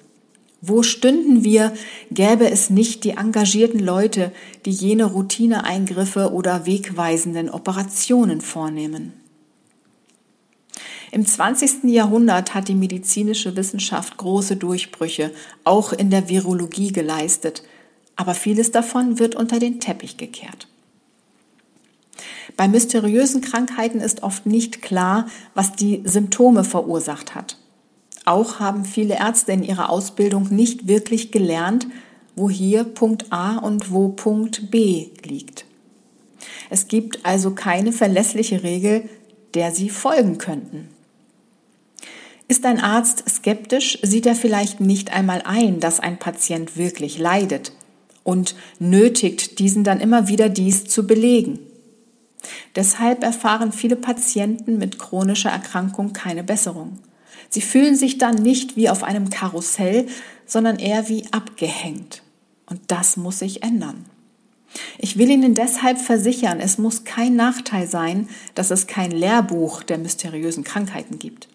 Wo 0.61 0.83
stünden 0.83 1.45
wir, 1.45 1.73
gäbe 2.11 2.51
es 2.51 2.71
nicht 2.71 3.05
die 3.05 3.11
engagierten 3.11 3.79
Leute, 3.79 4.33
die 4.65 4.71
jene 4.71 5.05
Routineeingriffe 5.05 6.33
oder 6.33 6.67
wegweisenden 6.67 7.51
Operationen 7.51 8.41
vornehmen? 8.41 9.13
Im 11.13 11.25
20. 11.25 11.85
Jahrhundert 11.85 12.55
hat 12.55 12.69
die 12.69 12.75
medizinische 12.75 13.55
Wissenschaft 13.57 14.17
große 14.17 14.57
Durchbrüche, 14.57 15.31
auch 15.65 15.93
in 15.93 16.11
der 16.11 16.29
Virologie 16.29 16.91
geleistet, 16.91 17.63
aber 18.17 18.35
vieles 18.35 18.71
davon 18.71 19.19
wird 19.19 19.35
unter 19.35 19.59
den 19.59 19.79
Teppich 19.79 20.17
gekehrt. 20.17 20.69
Bei 22.57 22.67
mysteriösen 22.67 23.43
Krankheiten 23.43 24.01
ist 24.01 24.23
oft 24.23 24.47
nicht 24.47 24.81
klar, 24.81 25.29
was 25.55 25.73
die 25.73 26.03
Symptome 26.05 26.65
verursacht 26.65 27.35
hat. 27.35 27.59
Auch 28.27 28.59
haben 28.59 28.85
viele 28.85 29.15
Ärzte 29.15 29.53
in 29.53 29.63
ihrer 29.63 29.89
Ausbildung 29.89 30.49
nicht 30.51 30.89
wirklich 30.89 31.31
gelernt, 31.31 31.87
wo 32.35 32.51
hier 32.51 32.83
Punkt 32.83 33.33
A 33.33 33.57
und 33.59 33.93
wo 33.93 34.09
Punkt 34.09 34.71
B 34.71 35.07
liegt. 35.23 35.65
Es 36.69 36.89
gibt 36.89 37.25
also 37.25 37.53
keine 37.53 37.93
verlässliche 37.93 38.65
Regel, 38.65 39.09
der 39.55 39.71
sie 39.71 39.89
folgen 39.89 40.39
könnten. 40.39 40.89
Ist 42.49 42.67
ein 42.67 42.81
Arzt 42.81 43.25
skeptisch, 43.29 44.01
sieht 44.03 44.27
er 44.27 44.35
vielleicht 44.35 44.81
nicht 44.81 45.13
einmal 45.13 45.43
ein, 45.45 45.79
dass 45.79 46.01
ein 46.01 46.19
Patient 46.19 46.77
wirklich 46.77 47.19
leidet 47.19 47.73
und 48.25 48.57
nötigt 48.81 49.61
diesen 49.61 49.85
dann 49.85 50.01
immer 50.01 50.27
wieder 50.27 50.49
dies 50.49 50.85
zu 50.85 51.07
belegen. 51.07 51.61
Deshalb 52.75 53.23
erfahren 53.23 53.71
viele 53.71 53.97
Patienten 53.97 54.79
mit 54.79 54.99
chronischer 54.99 55.51
Erkrankung 55.51 56.13
keine 56.13 56.43
Besserung. 56.43 56.99
Sie 57.49 57.61
fühlen 57.61 57.97
sich 57.97 58.19
dann 58.19 58.37
nicht 58.37 58.77
wie 58.77 58.89
auf 58.89 59.03
einem 59.03 59.31
Karussell, 59.31 60.07
sondern 60.47 60.79
eher 60.79 61.09
wie 61.09 61.25
abgehängt. 61.33 62.23
Und 62.67 62.81
das 62.89 63.17
muss 63.17 63.39
sich 63.41 63.63
ändern. 63.63 64.05
Ich 64.99 65.17
will 65.17 65.31
Ihnen 65.31 65.55
deshalb 65.55 65.99
versichern, 65.99 66.61
es 66.61 66.79
muss 66.79 67.05
kein 67.05 67.37
Nachteil 67.37 67.87
sein, 67.87 68.29
dass 68.55 68.71
es 68.71 68.87
kein 68.87 69.11
Lehrbuch 69.11 69.83
der 69.83 69.99
mysteriösen 69.99 70.65
Krankheiten 70.65 71.19
gibt. 71.19 71.49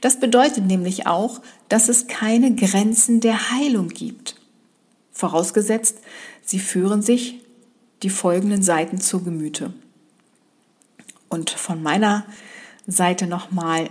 Das 0.00 0.18
bedeutet 0.18 0.66
nämlich 0.66 1.06
auch, 1.06 1.40
dass 1.68 1.88
es 1.88 2.06
keine 2.06 2.54
Grenzen 2.54 3.20
der 3.20 3.50
Heilung 3.52 3.88
gibt. 3.88 4.36
Vorausgesetzt, 5.12 5.98
Sie 6.42 6.58
führen 6.58 7.02
sich 7.02 7.40
die 8.02 8.10
folgenden 8.10 8.62
Seiten 8.62 9.00
zu 9.00 9.22
Gemüte. 9.22 9.72
Und 11.28 11.50
von 11.50 11.82
meiner 11.82 12.26
Seite 12.86 13.26
nochmal 13.26 13.88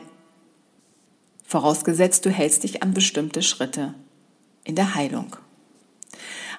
vorausgesetzt, 1.50 2.26
du 2.26 2.30
hältst 2.30 2.64
dich 2.64 2.84
an 2.84 2.94
bestimmte 2.94 3.42
Schritte 3.42 3.96
in 4.64 4.76
der 4.76 4.94
Heilung. 4.94 5.36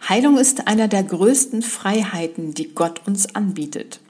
Heilung 0.09 0.37
ist 0.37 0.67
einer 0.67 0.89
der 0.89 1.05
größten 1.05 1.63
Freiheiten, 1.63 2.55
die 2.55 2.75
Gott 2.75 3.07
uns 3.07 3.35
anbietet. 3.37 4.01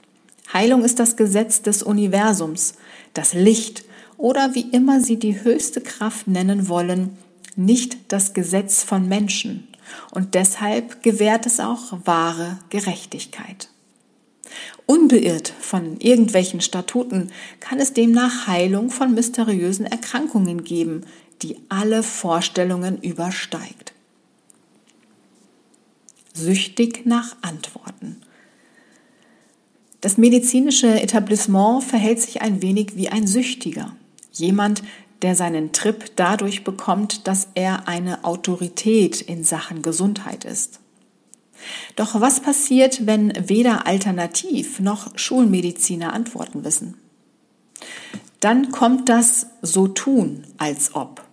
Heilung 0.51 0.83
ist 0.83 0.99
das 0.99 1.15
Gesetz 1.15 1.61
des 1.61 1.83
Universums, 1.83 2.73
das 3.13 3.33
Licht 3.33 3.85
oder 4.17 4.55
wie 4.55 4.69
immer 4.71 5.01
Sie 5.01 5.17
die 5.17 5.43
höchste 5.43 5.81
Kraft 5.81 6.27
nennen 6.27 6.67
wollen, 6.67 7.15
nicht 7.55 8.11
das 8.11 8.33
Gesetz 8.33 8.83
von 8.83 9.07
Menschen 9.07 9.67
und 10.09 10.33
deshalb 10.33 11.03
gewährt 11.03 11.45
es 11.45 11.59
auch 11.59 11.93
wahre 12.05 12.57
Gerechtigkeit. 12.69 13.69
Unbeirrt 14.85 15.53
von 15.59 15.99
irgendwelchen 15.99 16.61
Statuten 16.61 17.31
kann 17.59 17.79
es 17.79 17.93
demnach 17.93 18.47
Heilung 18.47 18.89
von 18.89 19.13
mysteriösen 19.13 19.85
Erkrankungen 19.85 20.63
geben, 20.63 21.05
die 21.41 21.57
alle 21.69 22.03
Vorstellungen 22.03 23.01
übersteigt. 23.01 23.93
Süchtig 26.33 27.05
nach 27.05 27.35
Antworten. 27.41 28.21
Das 30.01 30.17
medizinische 30.17 30.99
Etablissement 30.99 31.83
verhält 31.83 32.19
sich 32.19 32.41
ein 32.41 32.61
wenig 32.61 32.95
wie 32.95 33.09
ein 33.09 33.27
Süchtiger. 33.27 33.95
Jemand, 34.31 34.81
der 35.21 35.35
seinen 35.35 35.71
Trip 35.71 36.11
dadurch 36.15 36.63
bekommt, 36.63 37.27
dass 37.27 37.49
er 37.53 37.87
eine 37.87 38.23
Autorität 38.23 39.21
in 39.21 39.43
Sachen 39.43 39.81
Gesundheit 39.81 40.45
ist. 40.45 40.80
Doch 41.95 42.19
was 42.19 42.39
passiert, 42.39 43.05
wenn 43.05 43.33
weder 43.47 43.87
Alternativ 43.87 44.79
noch 44.79 45.17
Schulmediziner 45.17 46.13
Antworten 46.13 46.63
wissen? 46.63 46.95
Dann 48.39 48.71
kommt 48.71 49.09
das 49.09 49.47
so 49.61 49.87
tun, 49.87 50.45
als 50.57 50.95
ob. 50.95 51.23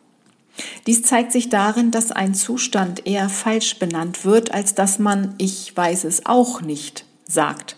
Dies 0.86 1.02
zeigt 1.02 1.32
sich 1.32 1.48
darin, 1.48 1.90
dass 1.90 2.10
ein 2.10 2.34
Zustand 2.34 3.06
eher 3.06 3.28
falsch 3.28 3.78
benannt 3.78 4.24
wird, 4.24 4.52
als 4.52 4.74
dass 4.74 4.98
man 4.98 5.34
ich 5.38 5.76
weiß 5.76 6.04
es 6.04 6.26
auch 6.26 6.60
nicht 6.60 7.04
sagt. 7.26 7.76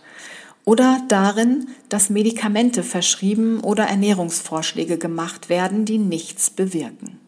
Oder 0.65 1.03
darin, 1.09 1.69
dass 1.89 2.11
Medikamente 2.11 2.83
verschrieben 2.83 3.61
oder 3.61 3.85
Ernährungsvorschläge 3.85 4.99
gemacht 4.99 5.49
werden, 5.49 5.85
die 5.85 5.99
nichts 5.99 6.51
bewirken. 6.51 7.19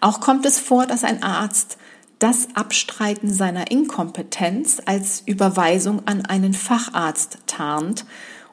Auch 0.00 0.20
kommt 0.20 0.44
es 0.44 0.58
vor, 0.58 0.86
dass 0.86 1.04
ein 1.04 1.22
Arzt 1.22 1.78
das 2.24 2.48
Abstreiten 2.54 3.30
seiner 3.30 3.70
Inkompetenz 3.70 4.80
als 4.86 5.22
Überweisung 5.26 6.06
an 6.06 6.24
einen 6.24 6.54
Facharzt 6.54 7.36
tarnt 7.46 8.06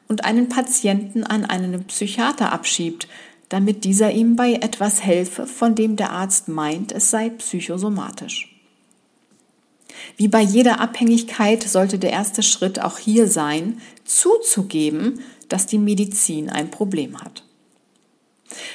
und 0.08 0.26
einen 0.26 0.50
Patienten 0.50 1.24
an 1.24 1.46
einen 1.46 1.82
Psychiater 1.84 2.52
abschiebt, 2.52 3.08
damit 3.48 3.84
dieser 3.84 4.10
ihm 4.10 4.36
bei 4.36 4.52
etwas 4.52 5.02
helfe, 5.02 5.46
von 5.46 5.74
dem 5.74 5.96
der 5.96 6.10
Arzt 6.10 6.48
meint, 6.48 6.92
es 6.92 7.08
sei 7.08 7.30
psychosomatisch. 7.30 8.54
Wie 10.18 10.28
bei 10.28 10.42
jeder 10.42 10.78
Abhängigkeit 10.78 11.62
sollte 11.62 11.98
der 11.98 12.10
erste 12.10 12.42
Schritt 12.42 12.78
auch 12.78 12.98
hier 12.98 13.26
sein, 13.26 13.80
zuzugeben, 14.04 15.20
dass 15.48 15.64
die 15.64 15.78
Medizin 15.78 16.50
ein 16.50 16.70
Problem 16.70 17.22
hat. 17.22 17.42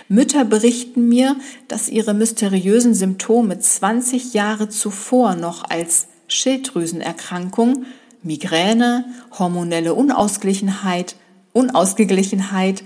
Mütter 0.08 0.46
berichten 0.46 1.08
mir, 1.08 1.36
dass 1.68 1.90
ihre 1.90 2.14
mysteriösen 2.14 2.94
Symptome 2.94 3.60
20 3.60 4.34
Jahre 4.34 4.70
zuvor 4.70 5.36
noch 5.36 5.64
als 5.70 6.08
Schilddrüsenerkrankung, 6.28 7.86
Migräne, 8.24 9.06
hormonelle 9.38 9.94
Unausgeglichenheit, 9.94 11.16
Unausgeglichenheit 11.54 12.84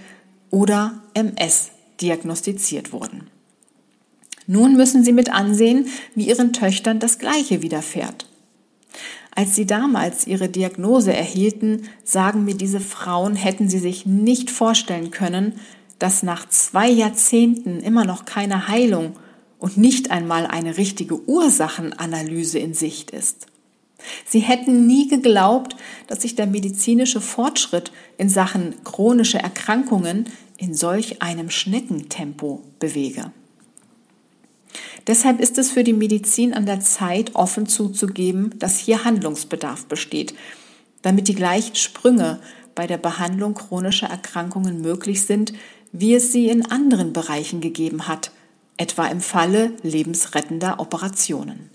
oder 0.50 1.02
MS 1.14 1.72
diagnostiziert 2.00 2.94
wurden. 2.94 3.28
Nun 4.48 4.76
müssen 4.76 5.04
sie 5.04 5.14
mit 5.14 5.32
ansehen, 5.32 5.88
wie 6.16 6.28
ihren 6.28 6.54
Töchtern 6.54 7.00
das 7.00 7.20
Gleiche 7.20 7.62
widerfährt. 7.62 8.26
Als 9.34 9.56
sie 9.56 9.66
damals 9.66 10.28
ihre 10.28 10.50
Diagnose 10.50 11.14
erhielten, 11.14 11.84
sagen 12.04 12.44
mir 12.44 12.56
diese 12.56 12.82
Frauen, 12.82 13.36
hätten 13.36 13.70
sie 13.70 13.80
sich 13.80 14.06
nicht 14.06 14.52
vorstellen 14.52 15.10
können, 15.10 15.54
dass 16.02 16.24
nach 16.24 16.50
zwei 16.50 16.90
Jahrzehnten 16.90 17.80
immer 17.80 18.06
noch 18.06 18.26
keine 18.26 18.68
Heilung 18.68 19.14
und 19.60 19.78
nicht 19.78 20.10
einmal 20.10 20.48
eine 20.48 20.78
richtige 20.78 21.30
Ursachenanalyse 21.30 22.58
in 22.58 22.74
Sicht 22.74 23.12
ist. 23.12 23.46
Sie 24.26 24.40
hätten 24.40 24.88
nie 24.88 25.08
geglaubt, 25.08 25.76
dass 26.08 26.24
sich 26.24 26.36
der 26.36 26.48
medizinische 26.48 27.22
Fortschritt 27.22 27.92
in 28.18 28.30
Sachen 28.30 28.84
chronische 28.84 29.38
Erkrankungen 29.38 30.26
in 30.58 30.74
solch 30.74 31.22
einem 31.22 31.52
Schneckentempo 31.52 32.64
bewege. 32.80 33.32
Deshalb 35.06 35.40
ist 35.40 35.60
es 35.60 35.70
für 35.70 35.84
die 35.84 35.94
Medizin 35.94 36.56
an 36.56 36.66
der 36.66 36.80
Zeit, 36.80 37.36
offen 37.36 37.68
zuzugeben, 37.68 38.56
dass 38.58 38.80
hier 38.80 39.04
Handlungsbedarf 39.04 39.86
besteht, 39.86 40.34
damit 41.04 41.28
die 41.28 41.36
gleichen 41.36 41.76
Sprünge 41.76 42.40
bei 42.74 42.88
der 42.88 42.98
Behandlung 42.98 43.54
chronischer 43.54 44.08
Erkrankungen 44.08 44.82
möglich 44.82 45.26
sind, 45.26 45.54
wie 45.92 46.16
es 46.16 46.32
sie 46.32 46.50
in 46.50 46.66
anderen 46.66 47.14
Bereichen 47.14 47.62
gegeben 47.62 48.08
hat, 48.08 48.32
etwa 48.78 49.08
im 49.08 49.22
Falle 49.22 49.74
lebensrettender 49.84 50.80
Operationen. 50.80 51.70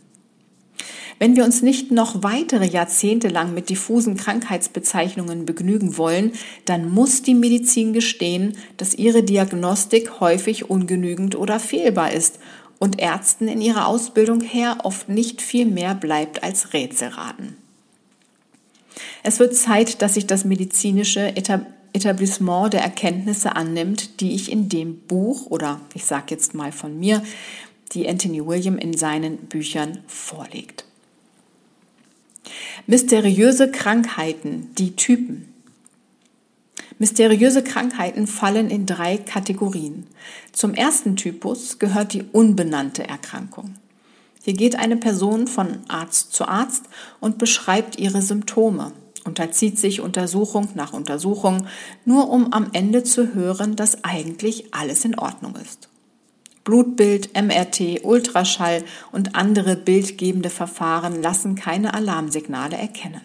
Wenn 1.18 1.34
wir 1.34 1.44
uns 1.44 1.62
nicht 1.62 1.90
noch 1.90 2.22
weitere 2.22 2.66
Jahrzehnte 2.66 3.28
lang 3.28 3.54
mit 3.54 3.70
diffusen 3.70 4.16
Krankheitsbezeichnungen 4.16 5.46
begnügen 5.46 5.96
wollen, 5.96 6.32
dann 6.66 6.90
muss 6.90 7.22
die 7.22 7.34
Medizin 7.34 7.94
gestehen, 7.94 8.52
dass 8.76 8.94
ihre 8.94 9.22
Diagnostik 9.22 10.20
häufig 10.20 10.68
ungenügend 10.68 11.34
oder 11.34 11.58
fehlbar 11.58 12.12
ist 12.12 12.38
und 12.78 13.00
Ärzten 13.00 13.48
in 13.48 13.62
ihrer 13.62 13.86
Ausbildung 13.86 14.42
her 14.42 14.78
oft 14.84 15.08
nicht 15.08 15.40
viel 15.40 15.64
mehr 15.64 15.94
bleibt 15.94 16.42
als 16.42 16.74
Rätselraten. 16.74 17.56
Es 19.22 19.38
wird 19.38 19.56
Zeit, 19.56 20.02
dass 20.02 20.14
sich 20.14 20.26
das 20.26 20.44
medizinische 20.44 21.34
Etablissement 21.96 22.74
der 22.74 22.82
Erkenntnisse 22.82 23.56
annimmt, 23.56 24.20
die 24.20 24.34
ich 24.34 24.52
in 24.52 24.68
dem 24.68 25.00
Buch 25.00 25.46
oder 25.46 25.80
ich 25.94 26.04
sage 26.04 26.26
jetzt 26.28 26.54
mal 26.54 26.70
von 26.70 26.98
mir, 26.98 27.22
die 27.92 28.08
Anthony 28.08 28.46
William 28.46 28.76
in 28.76 28.96
seinen 28.96 29.38
Büchern 29.38 30.00
vorlegt. 30.06 30.84
Mysteriöse 32.86 33.70
Krankheiten, 33.70 34.70
die 34.76 34.94
Typen. 34.94 35.52
Mysteriöse 36.98 37.64
Krankheiten 37.64 38.26
fallen 38.26 38.70
in 38.70 38.86
drei 38.86 39.16
Kategorien. 39.16 40.06
Zum 40.52 40.74
ersten 40.74 41.16
Typus 41.16 41.78
gehört 41.78 42.12
die 42.12 42.24
unbenannte 42.32 43.06
Erkrankung. 43.08 43.74
Hier 44.42 44.54
geht 44.54 44.76
eine 44.76 44.96
Person 44.96 45.46
von 45.46 45.78
Arzt 45.88 46.32
zu 46.32 46.46
Arzt 46.46 46.84
und 47.20 47.38
beschreibt 47.38 47.98
ihre 47.98 48.22
Symptome, 48.22 48.92
unterzieht 49.26 49.78
sich 49.78 50.00
Untersuchung 50.00 50.68
nach 50.74 50.92
Untersuchung, 50.92 51.66
nur 52.04 52.30
um 52.30 52.52
am 52.52 52.70
Ende 52.72 53.02
zu 53.02 53.34
hören, 53.34 53.76
dass 53.76 54.04
eigentlich 54.04 54.74
alles 54.74 55.04
in 55.04 55.18
Ordnung 55.18 55.56
ist. 55.56 55.88
Blutbild, 56.64 57.30
MRT, 57.40 58.04
Ultraschall 58.04 58.82
und 59.12 59.36
andere 59.36 59.76
bildgebende 59.76 60.50
Verfahren 60.50 61.22
lassen 61.22 61.54
keine 61.54 61.94
Alarmsignale 61.94 62.76
erkennen. 62.76 63.20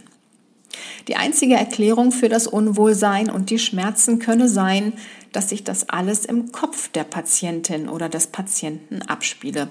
Die 1.07 1.15
einzige 1.15 1.55
Erklärung 1.55 2.11
für 2.11 2.29
das 2.29 2.45
Unwohlsein 2.45 3.29
und 3.31 3.49
die 3.49 3.59
Schmerzen 3.59 4.19
könne 4.19 4.47
sein, 4.47 4.93
dass 5.31 5.49
sich 5.49 5.63
das 5.63 5.89
alles 5.89 6.25
im 6.25 6.51
Kopf 6.51 6.89
der 6.89 7.03
Patientin 7.03 7.89
oder 7.89 8.09
des 8.09 8.27
Patienten 8.27 9.01
abspiele, 9.01 9.69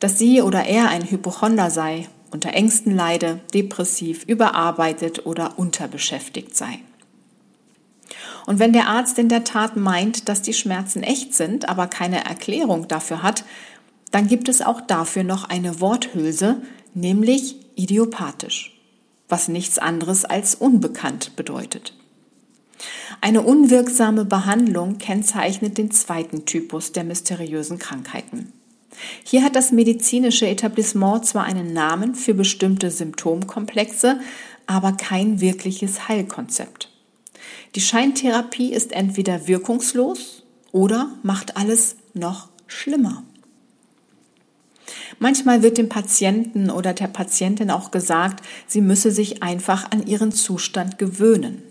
dass 0.00 0.18
sie 0.18 0.42
oder 0.42 0.64
er 0.64 0.88
ein 0.88 1.08
Hypochonder 1.08 1.70
sei, 1.70 2.08
unter 2.30 2.52
Ängsten 2.54 2.94
leide, 2.94 3.40
depressiv, 3.54 4.24
überarbeitet 4.24 5.26
oder 5.26 5.58
unterbeschäftigt 5.58 6.56
sei. 6.56 6.78
Und 8.46 8.58
wenn 8.58 8.72
der 8.72 8.88
Arzt 8.88 9.18
in 9.18 9.28
der 9.28 9.44
Tat 9.44 9.76
meint, 9.76 10.28
dass 10.28 10.42
die 10.42 10.54
Schmerzen 10.54 11.02
echt 11.02 11.34
sind, 11.34 11.68
aber 11.68 11.88
keine 11.88 12.24
Erklärung 12.24 12.86
dafür 12.88 13.22
hat, 13.22 13.44
dann 14.12 14.28
gibt 14.28 14.48
es 14.48 14.62
auch 14.62 14.80
dafür 14.80 15.24
noch 15.24 15.44
eine 15.44 15.80
Worthülse, 15.80 16.62
nämlich 16.94 17.56
idiopathisch 17.74 18.76
was 19.28 19.48
nichts 19.48 19.78
anderes 19.78 20.24
als 20.24 20.54
unbekannt 20.54 21.36
bedeutet. 21.36 21.94
Eine 23.20 23.42
unwirksame 23.42 24.24
Behandlung 24.24 24.98
kennzeichnet 24.98 25.78
den 25.78 25.90
zweiten 25.90 26.44
Typus 26.44 26.92
der 26.92 27.04
mysteriösen 27.04 27.78
Krankheiten. 27.78 28.52
Hier 29.24 29.42
hat 29.42 29.56
das 29.56 29.72
medizinische 29.72 30.46
Etablissement 30.46 31.24
zwar 31.26 31.44
einen 31.44 31.72
Namen 31.72 32.14
für 32.14 32.34
bestimmte 32.34 32.90
Symptomkomplexe, 32.90 34.20
aber 34.66 34.92
kein 34.92 35.40
wirkliches 35.40 36.08
Heilkonzept. 36.08 36.90
Die 37.74 37.80
Scheintherapie 37.80 38.72
ist 38.72 38.92
entweder 38.92 39.46
wirkungslos 39.46 40.44
oder 40.72 41.10
macht 41.22 41.56
alles 41.56 41.96
noch 42.14 42.48
schlimmer. 42.66 43.22
Manchmal 45.18 45.62
wird 45.62 45.78
dem 45.78 45.88
Patienten 45.88 46.70
oder 46.70 46.92
der 46.92 47.08
Patientin 47.08 47.70
auch 47.70 47.90
gesagt, 47.90 48.44
sie 48.66 48.80
müsse 48.80 49.10
sich 49.10 49.42
einfach 49.42 49.90
an 49.90 50.06
ihren 50.06 50.32
Zustand 50.32 50.98
gewöhnen. 50.98 51.62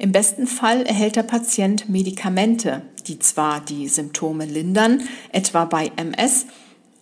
Im 0.00 0.12
besten 0.12 0.46
Fall 0.46 0.82
erhält 0.82 1.14
der 1.14 1.22
Patient 1.22 1.88
Medikamente, 1.88 2.82
die 3.06 3.18
zwar 3.20 3.60
die 3.60 3.86
Symptome 3.86 4.46
lindern, 4.46 5.02
etwa 5.30 5.64
bei 5.66 5.92
MS, 5.96 6.46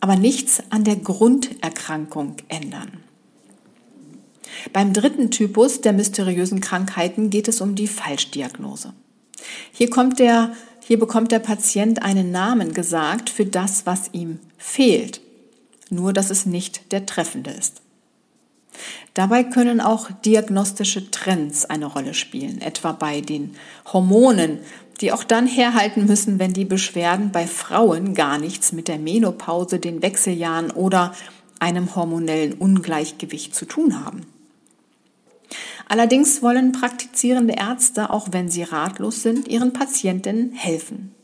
aber 0.01 0.17
nichts 0.17 0.63
an 0.71 0.85
der 0.85 0.97
Grunderkrankung 0.97 2.37
ändern. 2.49 3.05
Beim 4.73 4.93
dritten 4.93 5.31
Typus 5.31 5.81
der 5.81 5.93
mysteriösen 5.95 6.61
Krankheiten 6.61 7.31
geht 7.31 7.49
es 7.49 7.61
um 7.61 7.75
die 7.75 7.89
Falschdiagnose. 7.89 8.93
Hier, 9.73 9.89
kommt 9.89 10.19
der, 10.19 10.53
hier 10.85 10.99
bekommt 10.99 11.33
der 11.33 11.39
Patient 11.39 12.03
einen 12.03 12.31
Namen 12.31 12.75
gesagt 12.75 13.31
für 13.31 13.47
das, 13.47 13.87
was 13.87 14.11
ihm 14.13 14.41
fehlt 14.59 15.21
nur 15.91 16.13
dass 16.13 16.31
es 16.31 16.47
nicht 16.47 16.93
der 16.93 17.07
treffende 17.07 17.51
ist. 17.51 17.83
Dabei 19.15 19.45
können 19.45 19.81
auch 19.81 20.11
diagnostische 20.25 21.11
Trends 21.11 21.65
eine 21.65 21.87
Rolle 21.87 22.15
spielen, 22.15 22.61
etwa 22.61 22.93
bei 22.93 23.21
den 23.21 23.55
Hormonen, 23.93 24.59
die 25.01 25.13
auch 25.13 25.25
dann 25.25 25.47
herhalten 25.47 26.07
müssen, 26.07 26.39
wenn 26.39 26.53
die 26.53 26.65
Beschwerden 26.65 27.31
bei 27.31 27.47
Frauen 27.47 28.15
gar 28.15 28.39
nichts 28.39 28.73
mit 28.73 28.89
der 28.89 28.99
Menopause, 28.99 29.79
den 29.79 30.03
Wechseljahren 30.03 30.71
oder 30.71 31.15
einem 31.61 31.95
hormonellen 31.95 32.55
Ungleichgewicht 32.55 33.55
zu 33.55 33.65
tun 33.65 34.05
haben. 34.05 34.27
Allerdings 35.89 36.43
wollen 36.43 36.73
praktizierende 36.73 37.55
Ärzte, 37.55 38.11
auch 38.11 38.29
wenn 38.33 38.51
sie 38.51 38.63
ratlos 38.63 39.23
sind, 39.23 39.49
ihren 39.49 39.73
Patientinnen 39.73 40.53
helfen. 40.53 41.15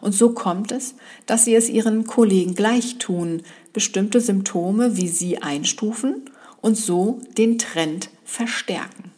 Und 0.00 0.12
so 0.12 0.32
kommt 0.32 0.72
es, 0.72 0.94
dass 1.26 1.44
sie 1.44 1.54
es 1.54 1.68
ihren 1.68 2.06
Kollegen 2.06 2.54
gleich 2.54 2.98
tun, 2.98 3.42
bestimmte 3.72 4.20
Symptome 4.20 4.96
wie 4.96 5.08
sie 5.08 5.42
einstufen 5.42 6.24
und 6.60 6.76
so 6.76 7.20
den 7.36 7.58
Trend 7.58 8.10
verstärken. 8.24 9.10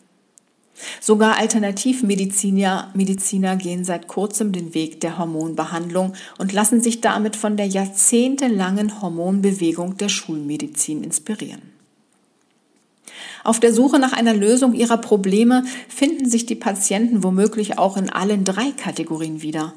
Sogar 1.01 1.37
Alternativmediziner 1.39 2.91
Mediziner 2.95 3.57
gehen 3.57 3.85
seit 3.85 4.09
kurzem 4.09 4.53
den 4.53 4.75
Weg 4.75 5.01
der 5.01 5.19
Hormonbehandlung 5.19 6.15
und 6.39 6.53
lassen 6.53 6.81
sich 6.81 7.01
damit 7.01 7.37
von 7.37 7.57
der 7.57 7.67
jahrzehntelangen 7.67 9.01
Hormonbewegung 9.01 9.97
der 9.97 10.09
Schulmedizin 10.09 11.05
inspirieren. 11.05 11.63
Auf 13.45 13.59
der 13.61 13.73
Suche 13.73 13.99
nach 13.99 14.13
einer 14.13 14.35
Lösung 14.35 14.73
ihrer 14.73 14.99
Probleme 14.99 15.65
finden 15.89 16.29
sich 16.29 16.47
die 16.47 16.55
Patienten 16.55 17.23
womöglich 17.23 17.79
auch 17.79 17.97
in 17.97 18.11
allen 18.11 18.45
drei 18.45 18.71
Kategorien 18.71 19.43
wieder. 19.43 19.75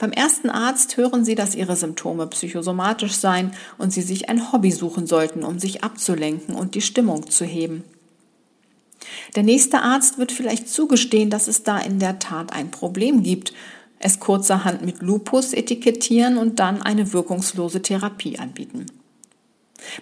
Beim 0.00 0.12
ersten 0.12 0.48
Arzt 0.48 0.96
hören 0.96 1.26
Sie, 1.26 1.34
dass 1.34 1.54
Ihre 1.54 1.76
Symptome 1.76 2.26
psychosomatisch 2.26 3.12
seien 3.12 3.52
und 3.76 3.92
Sie 3.92 4.00
sich 4.00 4.30
ein 4.30 4.50
Hobby 4.50 4.72
suchen 4.72 5.06
sollten, 5.06 5.44
um 5.44 5.58
sich 5.58 5.84
abzulenken 5.84 6.54
und 6.54 6.74
die 6.74 6.80
Stimmung 6.80 7.30
zu 7.30 7.44
heben. 7.44 7.84
Der 9.36 9.42
nächste 9.42 9.82
Arzt 9.82 10.16
wird 10.16 10.32
vielleicht 10.32 10.70
zugestehen, 10.70 11.28
dass 11.28 11.48
es 11.48 11.64
da 11.64 11.78
in 11.78 11.98
der 11.98 12.18
Tat 12.18 12.50
ein 12.50 12.70
Problem 12.70 13.22
gibt, 13.22 13.52
es 13.98 14.20
kurzerhand 14.20 14.82
mit 14.82 15.02
Lupus 15.02 15.52
etikettieren 15.52 16.38
und 16.38 16.60
dann 16.60 16.80
eine 16.80 17.12
wirkungslose 17.12 17.82
Therapie 17.82 18.38
anbieten. 18.38 18.86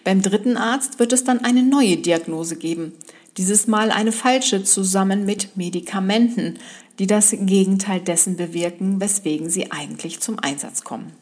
Beim 0.04 0.22
dritten 0.22 0.56
Arzt 0.56 1.00
wird 1.00 1.12
es 1.12 1.24
dann 1.24 1.44
eine 1.44 1.64
neue 1.64 1.96
Diagnose 1.96 2.54
geben, 2.54 2.92
Dieses 3.38 3.68
Mal 3.68 3.92
eine 3.92 4.11
falsche 4.11 4.64
zusammen 4.64 5.24
mit 5.24 5.57
Medikamenten, 5.57 6.59
die 6.98 7.07
das 7.07 7.31
Gegenteil 7.31 8.01
dessen 8.01 8.37
bewirken, 8.37 9.01
weswegen 9.01 9.48
sie 9.48 9.70
eigentlich 9.70 10.18
zum 10.18 10.40
Einsatz 10.40 10.83
kommen. 10.83 11.12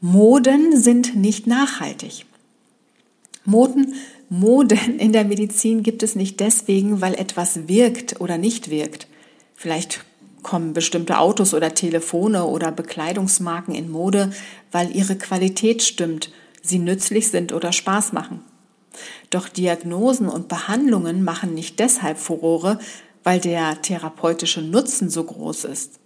Moden 0.00 0.80
sind 0.80 1.16
nicht 1.16 1.48
nachhaltig. 1.48 2.24
Moden, 3.44 3.94
Moden 4.28 5.00
in 5.00 5.12
der 5.12 5.24
Medizin 5.24 5.82
gibt 5.82 6.04
es 6.04 6.14
nicht 6.14 6.38
deswegen, 6.38 7.00
weil 7.00 7.14
etwas 7.14 7.66
wirkt 7.66 8.20
oder 8.20 8.38
nicht 8.38 8.70
wirkt. 8.70 9.08
Vielleicht 9.56 10.04
kommen 10.42 10.72
bestimmte 10.72 11.18
Autos 11.18 11.52
oder 11.52 11.74
Telefone 11.74 12.44
oder 12.44 12.70
Bekleidungsmarken 12.70 13.74
in 13.74 13.90
Mode, 13.90 14.30
weil 14.70 14.94
ihre 14.94 15.16
Qualität 15.16 15.82
stimmt, 15.82 16.30
sie 16.62 16.78
nützlich 16.78 17.28
sind 17.28 17.52
oder 17.52 17.72
Spaß 17.72 18.12
machen. 18.12 18.44
Doch 19.30 19.48
Diagnosen 19.48 20.28
und 20.28 20.48
Behandlungen 20.48 21.22
machen 21.22 21.54
nicht 21.54 21.78
deshalb 21.80 22.18
Furore, 22.18 22.78
weil 23.24 23.40
der 23.40 23.82
therapeutische 23.82 24.62
Nutzen 24.62 25.10
so 25.10 25.24
groß 25.24 25.64
ist. 25.64 25.98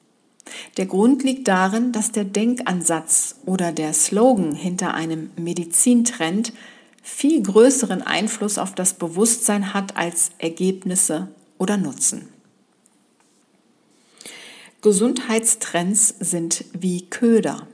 Der 0.77 0.87
Grund 0.87 1.23
liegt 1.23 1.47
darin, 1.47 1.93
dass 1.93 2.11
der 2.11 2.25
Denkansatz 2.25 3.37
oder 3.47 3.71
der 3.73 3.93
Slogan 3.93 4.55
hinter 4.55 4.95
einem 4.95 5.31
Medizintrend 5.37 6.53
viel 7.03 7.43
größeren 7.43 8.03
Einfluss 8.03 8.59
auf 8.59 8.75
das 8.75 8.95
Bewusstsein 8.95 9.75
hat 9.75 9.97
als 9.97 10.31
Ergebnisse 10.39 11.29
oder 11.59 11.77
Nutzen. 11.77 12.29
Gesundheitstrends 14.83 16.15
sind 16.19 16.65
wie 16.73 17.07
Köder. 17.07 17.69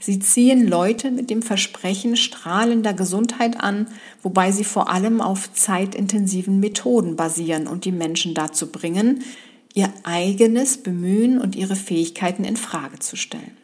Sie 0.00 0.18
ziehen 0.18 0.66
Leute 0.66 1.10
mit 1.10 1.30
dem 1.30 1.42
Versprechen 1.42 2.16
strahlender 2.16 2.94
Gesundheit 2.94 3.60
an, 3.60 3.88
wobei 4.22 4.52
sie 4.52 4.64
vor 4.64 4.90
allem 4.90 5.20
auf 5.20 5.52
zeitintensiven 5.52 6.60
Methoden 6.60 7.16
basieren 7.16 7.66
und 7.66 7.84
die 7.84 7.92
Menschen 7.92 8.34
dazu 8.34 8.70
bringen, 8.70 9.24
ihr 9.74 9.92
eigenes 10.02 10.78
Bemühen 10.78 11.40
und 11.40 11.56
ihre 11.56 11.76
Fähigkeiten 11.76 12.44
in 12.44 12.56
Frage 12.56 12.98
zu 12.98 13.16
stellen. 13.16 13.56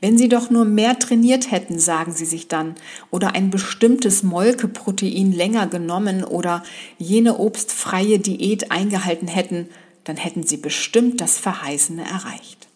Wenn 0.00 0.18
sie 0.18 0.28
doch 0.28 0.50
nur 0.50 0.64
mehr 0.64 0.98
trainiert 0.98 1.50
hätten, 1.50 1.78
sagen 1.78 2.12
sie 2.12 2.24
sich 2.24 2.48
dann, 2.48 2.74
oder 3.10 3.34
ein 3.34 3.50
bestimmtes 3.50 4.22
Molkeprotein 4.22 5.32
länger 5.32 5.66
genommen 5.66 6.24
oder 6.24 6.62
jene 6.98 7.38
obstfreie 7.38 8.18
Diät 8.18 8.70
eingehalten 8.70 9.28
hätten, 9.28 9.68
dann 10.04 10.16
hätten 10.16 10.42
sie 10.42 10.56
bestimmt 10.56 11.20
das 11.20 11.38
Verheißene 11.38 12.04
erreicht. 12.04 12.68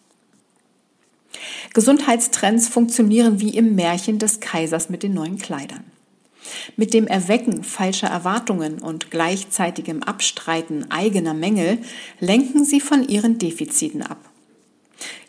Gesundheitstrends 1.73 2.67
funktionieren 2.67 3.39
wie 3.39 3.55
im 3.55 3.75
Märchen 3.75 4.19
des 4.19 4.39
Kaisers 4.39 4.89
mit 4.89 5.03
den 5.03 5.13
neuen 5.13 5.37
Kleidern. 5.37 5.83
Mit 6.75 6.93
dem 6.93 7.07
Erwecken 7.07 7.63
falscher 7.63 8.07
Erwartungen 8.07 8.79
und 8.79 9.11
gleichzeitigem 9.11 10.03
Abstreiten 10.03 10.89
eigener 10.91 11.33
Mängel 11.33 11.79
lenken 12.19 12.63
sie 12.63 12.79
von 12.79 13.07
ihren 13.07 13.37
Defiziten 13.37 14.01
ab. 14.01 14.29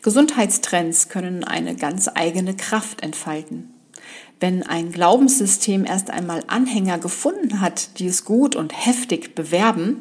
Gesundheitstrends 0.03 1.09
können 1.09 1.45
eine 1.45 1.75
ganz 1.75 2.09
eigene 2.15 2.57
Kraft 2.57 3.03
entfalten. 3.03 3.75
Wenn 4.41 4.63
ein 4.63 4.93
Glaubenssystem 4.93 5.85
erst 5.85 6.11
einmal 6.11 6.45
Anhänger 6.47 6.99
gefunden 6.99 7.61
hat, 7.61 7.99
die 7.99 8.07
es 8.07 8.25
gut 8.25 8.55
und 8.55 8.73
heftig 8.87 9.35
bewerben, 9.35 10.01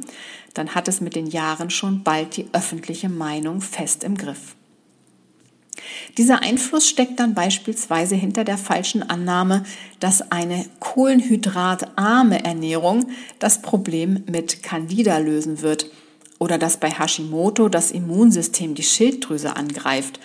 dann 0.53 0.75
hat 0.75 0.87
es 0.87 1.01
mit 1.01 1.15
den 1.15 1.27
Jahren 1.27 1.69
schon 1.69 2.03
bald 2.03 2.37
die 2.37 2.47
öffentliche 2.53 3.09
Meinung 3.09 3.61
fest 3.61 4.03
im 4.03 4.15
Griff. 4.15 4.56
Dieser 6.17 6.41
Einfluss 6.41 6.87
steckt 6.87 7.19
dann 7.19 7.33
beispielsweise 7.33 8.15
hinter 8.15 8.43
der 8.43 8.57
falschen 8.57 9.03
Annahme, 9.03 9.63
dass 9.99 10.31
eine 10.31 10.65
kohlenhydratarme 10.79 12.43
Ernährung 12.43 13.07
das 13.39 13.61
Problem 13.61 14.23
mit 14.29 14.63
Candida 14.63 15.17
lösen 15.19 15.61
wird 15.61 15.89
oder 16.39 16.57
dass 16.57 16.77
bei 16.77 16.89
Hashimoto 16.89 17.69
das 17.69 17.91
Immunsystem 17.91 18.75
die 18.75 18.83
Schilddrüse 18.83 19.55
angreift 19.55 20.19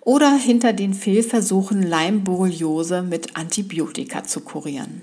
oder 0.00 0.36
hinter 0.36 0.72
den 0.72 0.94
Fehlversuchen 0.94 1.82
Leimborreliose 1.82 3.02
mit 3.02 3.36
Antibiotika 3.36 4.24
zu 4.24 4.40
kurieren. 4.40 5.02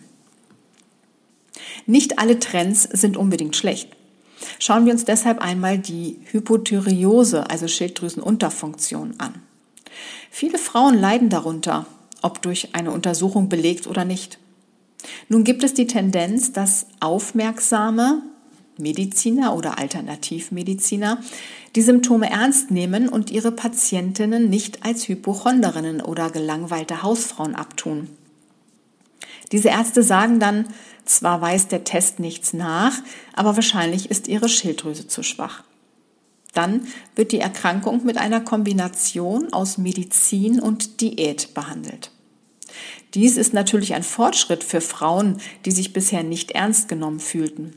Nicht 1.85 2.19
alle 2.19 2.39
Trends 2.39 2.83
sind 2.83 3.17
unbedingt 3.17 3.55
schlecht. 3.55 3.89
Schauen 4.59 4.85
wir 4.85 4.93
uns 4.93 5.05
deshalb 5.05 5.39
einmal 5.39 5.77
die 5.77 6.19
Hypothyreose, 6.31 7.49
also 7.49 7.67
Schilddrüsenunterfunktion, 7.67 9.15
an. 9.17 9.41
Viele 10.29 10.57
Frauen 10.57 10.99
leiden 10.99 11.29
darunter, 11.29 11.85
ob 12.21 12.41
durch 12.41 12.75
eine 12.75 12.91
Untersuchung 12.91 13.49
belegt 13.49 13.87
oder 13.87 14.05
nicht. 14.05 14.39
Nun 15.29 15.43
gibt 15.43 15.63
es 15.63 15.73
die 15.73 15.87
Tendenz, 15.87 16.53
dass 16.53 16.87
aufmerksame 16.99 18.21
Mediziner 18.77 19.55
oder 19.55 19.77
Alternativmediziner 19.77 21.19
die 21.75 21.81
Symptome 21.81 22.29
ernst 22.29 22.71
nehmen 22.71 23.09
und 23.09 23.31
ihre 23.31 23.51
Patientinnen 23.51 24.49
nicht 24.49 24.85
als 24.85 25.07
Hypochonderinnen 25.07 26.01
oder 26.01 26.29
gelangweilte 26.29 27.03
Hausfrauen 27.03 27.55
abtun. 27.55 28.09
Diese 29.51 29.69
Ärzte 29.69 30.03
sagen 30.03 30.39
dann, 30.39 30.67
zwar 31.05 31.41
weist 31.41 31.71
der 31.71 31.83
Test 31.83 32.19
nichts 32.19 32.53
nach, 32.53 32.93
aber 33.33 33.55
wahrscheinlich 33.55 34.09
ist 34.09 34.27
ihre 34.27 34.49
Schilddrüse 34.49 35.07
zu 35.07 35.23
schwach. 35.23 35.63
Dann 36.53 36.87
wird 37.15 37.31
die 37.31 37.39
Erkrankung 37.39 38.05
mit 38.05 38.17
einer 38.17 38.41
Kombination 38.41 39.53
aus 39.53 39.77
Medizin 39.77 40.59
und 40.59 41.01
Diät 41.01 41.53
behandelt. 41.53 42.11
Dies 43.13 43.37
ist 43.37 43.53
natürlich 43.53 43.93
ein 43.93 44.03
Fortschritt 44.03 44.63
für 44.63 44.81
Frauen, 44.81 45.37
die 45.65 45.71
sich 45.71 45.93
bisher 45.93 46.23
nicht 46.23 46.51
ernst 46.51 46.87
genommen 46.87 47.19
fühlten. 47.19 47.73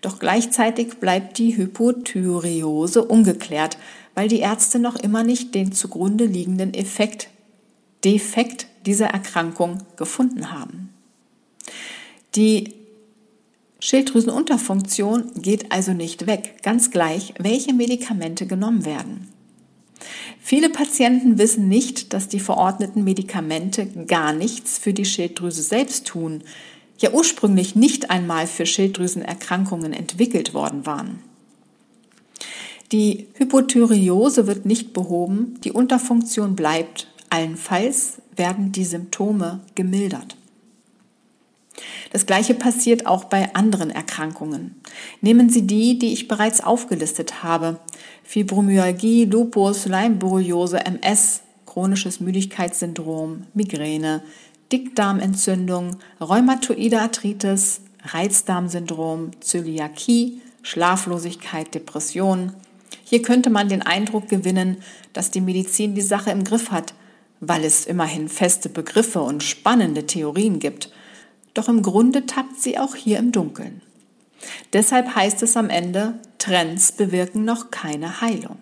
Doch 0.00 0.18
gleichzeitig 0.18 0.94
bleibt 0.94 1.38
die 1.38 1.56
Hypothyreose 1.56 3.04
ungeklärt, 3.04 3.78
weil 4.14 4.28
die 4.28 4.40
Ärzte 4.40 4.78
noch 4.78 4.96
immer 4.96 5.24
nicht 5.24 5.54
den 5.54 5.72
zugrunde 5.72 6.26
liegenden 6.26 6.74
Effekt, 6.74 7.28
Defekt 8.04 8.66
dieser 8.86 9.06
Erkrankung 9.06 9.78
gefunden 9.96 10.52
haben. 10.52 10.90
Die 12.34 12.74
Schilddrüsenunterfunktion 13.84 15.32
geht 15.42 15.70
also 15.70 15.92
nicht 15.92 16.26
weg, 16.26 16.62
ganz 16.62 16.90
gleich, 16.90 17.34
welche 17.38 17.74
Medikamente 17.74 18.46
genommen 18.46 18.86
werden. 18.86 19.28
Viele 20.40 20.70
Patienten 20.70 21.36
wissen 21.36 21.68
nicht, 21.68 22.14
dass 22.14 22.28
die 22.28 22.40
verordneten 22.40 23.04
Medikamente 23.04 23.86
gar 24.06 24.32
nichts 24.32 24.78
für 24.78 24.94
die 24.94 25.04
Schilddrüse 25.04 25.60
selbst 25.60 26.06
tun, 26.06 26.44
ja 26.98 27.10
ursprünglich 27.12 27.76
nicht 27.76 28.08
einmal 28.08 28.46
für 28.46 28.64
Schilddrüsenerkrankungen 28.64 29.92
entwickelt 29.92 30.54
worden 30.54 30.86
waren. 30.86 31.18
Die 32.90 33.26
Hypothyreose 33.34 34.46
wird 34.46 34.64
nicht 34.64 34.94
behoben, 34.94 35.60
die 35.62 35.72
Unterfunktion 35.72 36.56
bleibt, 36.56 37.08
allenfalls 37.28 38.22
werden 38.34 38.72
die 38.72 38.86
Symptome 38.86 39.60
gemildert. 39.74 40.38
Das 42.12 42.26
gleiche 42.26 42.54
passiert 42.54 43.06
auch 43.06 43.24
bei 43.24 43.54
anderen 43.54 43.90
Erkrankungen. 43.90 44.80
Nehmen 45.20 45.50
Sie 45.50 45.66
die, 45.66 45.98
die 45.98 46.12
ich 46.12 46.28
bereits 46.28 46.62
aufgelistet 46.62 47.42
habe. 47.42 47.80
Fibromyalgie, 48.22 49.24
Lupus, 49.24 49.86
Leimborreliose, 49.86 50.78
MS, 50.84 51.42
chronisches 51.66 52.20
Müdigkeitssyndrom, 52.20 53.46
Migräne, 53.54 54.22
Dickdarmentzündung, 54.70 55.96
rheumatoide 56.20 57.00
Arthritis, 57.00 57.80
Reizdarmsyndrom, 58.04 59.32
Zöliakie, 59.40 60.40
Schlaflosigkeit, 60.62 61.74
Depression. 61.74 62.52
Hier 63.02 63.22
könnte 63.22 63.50
man 63.50 63.68
den 63.68 63.82
Eindruck 63.82 64.28
gewinnen, 64.28 64.78
dass 65.12 65.30
die 65.30 65.40
Medizin 65.40 65.94
die 65.94 66.00
Sache 66.00 66.30
im 66.30 66.44
Griff 66.44 66.70
hat, 66.70 66.94
weil 67.40 67.64
es 67.64 67.86
immerhin 67.86 68.28
feste 68.28 68.68
Begriffe 68.68 69.20
und 69.20 69.42
spannende 69.42 70.06
Theorien 70.06 70.60
gibt– 70.60 70.92
doch 71.54 71.68
im 71.68 71.82
Grunde 71.82 72.26
tappt 72.26 72.60
sie 72.60 72.78
auch 72.78 72.94
hier 72.94 73.18
im 73.18 73.32
Dunkeln. 73.32 73.80
Deshalb 74.72 75.14
heißt 75.14 75.42
es 75.42 75.56
am 75.56 75.70
Ende, 75.70 76.18
Trends 76.38 76.92
bewirken 76.92 77.44
noch 77.44 77.70
keine 77.70 78.20
Heilung. 78.20 78.58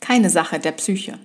Keine 0.00 0.30
Sache 0.30 0.58
der 0.58 0.72
Psyche. 0.72 1.18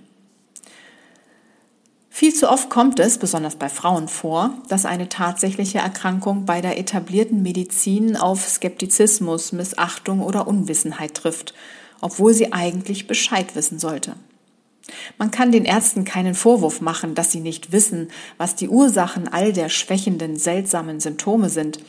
Viel 2.10 2.34
zu 2.34 2.50
oft 2.50 2.70
kommt 2.70 3.00
es, 3.00 3.18
besonders 3.18 3.56
bei 3.56 3.70
Frauen, 3.70 4.10
vor, 4.10 4.52
dass 4.68 4.86
eine 4.86 5.08
tatsächliche 5.08 5.78
Erkrankung 5.78 6.44
bei 6.44 6.60
der 6.60 6.78
etablierten 6.78 7.42
Medizin 7.42 8.18
auf 8.18 8.46
Skeptizismus, 8.46 9.54
Missachtung 9.54 10.22
oder 10.22 10.46
Unwissenheit 10.46 11.14
trifft, 11.14 11.54
obwohl 12.02 12.34
sie 12.34 12.52
eigentlich 12.52 13.08
Bescheid 13.08 13.56
wissen 13.56 13.80
sollte. 13.80 14.16
Man 15.18 15.32
kann 15.32 15.52
den 15.52 15.66
Ärzten 15.66 16.06
keinen 16.06 16.36
Vorwurf 16.36 16.82
machen, 16.82 17.16
dass 17.16 17.32
sie 17.32 17.40
nicht 17.40 17.72
wissen, 17.72 18.10
was 18.38 18.56
die 18.56 18.70
Ursachen 18.70 19.28
all 19.28 19.54
der 19.54 19.70
schwächenden, 19.70 20.38
seltsamen 20.38 21.00
Symptome 21.00 21.50
sind 21.50 21.80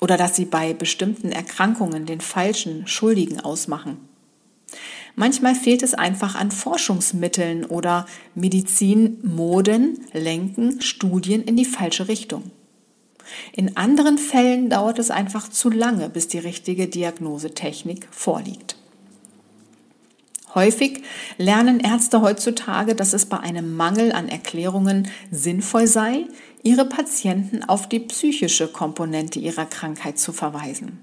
oder 0.00 0.16
dass 0.16 0.36
sie 0.36 0.44
bei 0.44 0.74
bestimmten 0.74 1.32
Erkrankungen 1.32 2.06
den 2.06 2.20
falschen 2.20 2.86
Schuldigen 2.86 3.40
ausmachen. 3.40 4.08
Manchmal 5.16 5.56
fehlt 5.56 5.82
es 5.82 5.94
einfach 5.94 6.36
an 6.36 6.52
Forschungsmitteln 6.52 7.64
oder 7.64 8.06
Medizinmoden 8.36 10.06
lenken 10.12 10.80
Studien 10.80 11.42
in 11.42 11.56
die 11.56 11.64
falsche 11.64 12.06
Richtung. 12.06 12.52
In 13.52 13.76
anderen 13.76 14.16
Fällen 14.16 14.70
dauert 14.70 14.98
es 14.98 15.10
einfach 15.10 15.48
zu 15.48 15.70
lange, 15.70 16.08
bis 16.08 16.28
die 16.28 16.38
richtige 16.38 16.86
Diagnosetechnik 16.86 18.06
vorliegt. 18.10 18.77
Häufig 20.54 21.02
lernen 21.36 21.80
Ärzte 21.80 22.22
heutzutage, 22.22 22.94
dass 22.94 23.12
es 23.12 23.26
bei 23.26 23.38
einem 23.38 23.76
Mangel 23.76 24.12
an 24.12 24.28
Erklärungen 24.28 25.08
sinnvoll 25.30 25.86
sei, 25.86 26.24
ihre 26.62 26.86
Patienten 26.86 27.62
auf 27.64 27.88
die 27.88 28.00
psychische 28.00 28.68
Komponente 28.68 29.38
ihrer 29.38 29.66
Krankheit 29.66 30.18
zu 30.18 30.32
verweisen. 30.32 31.02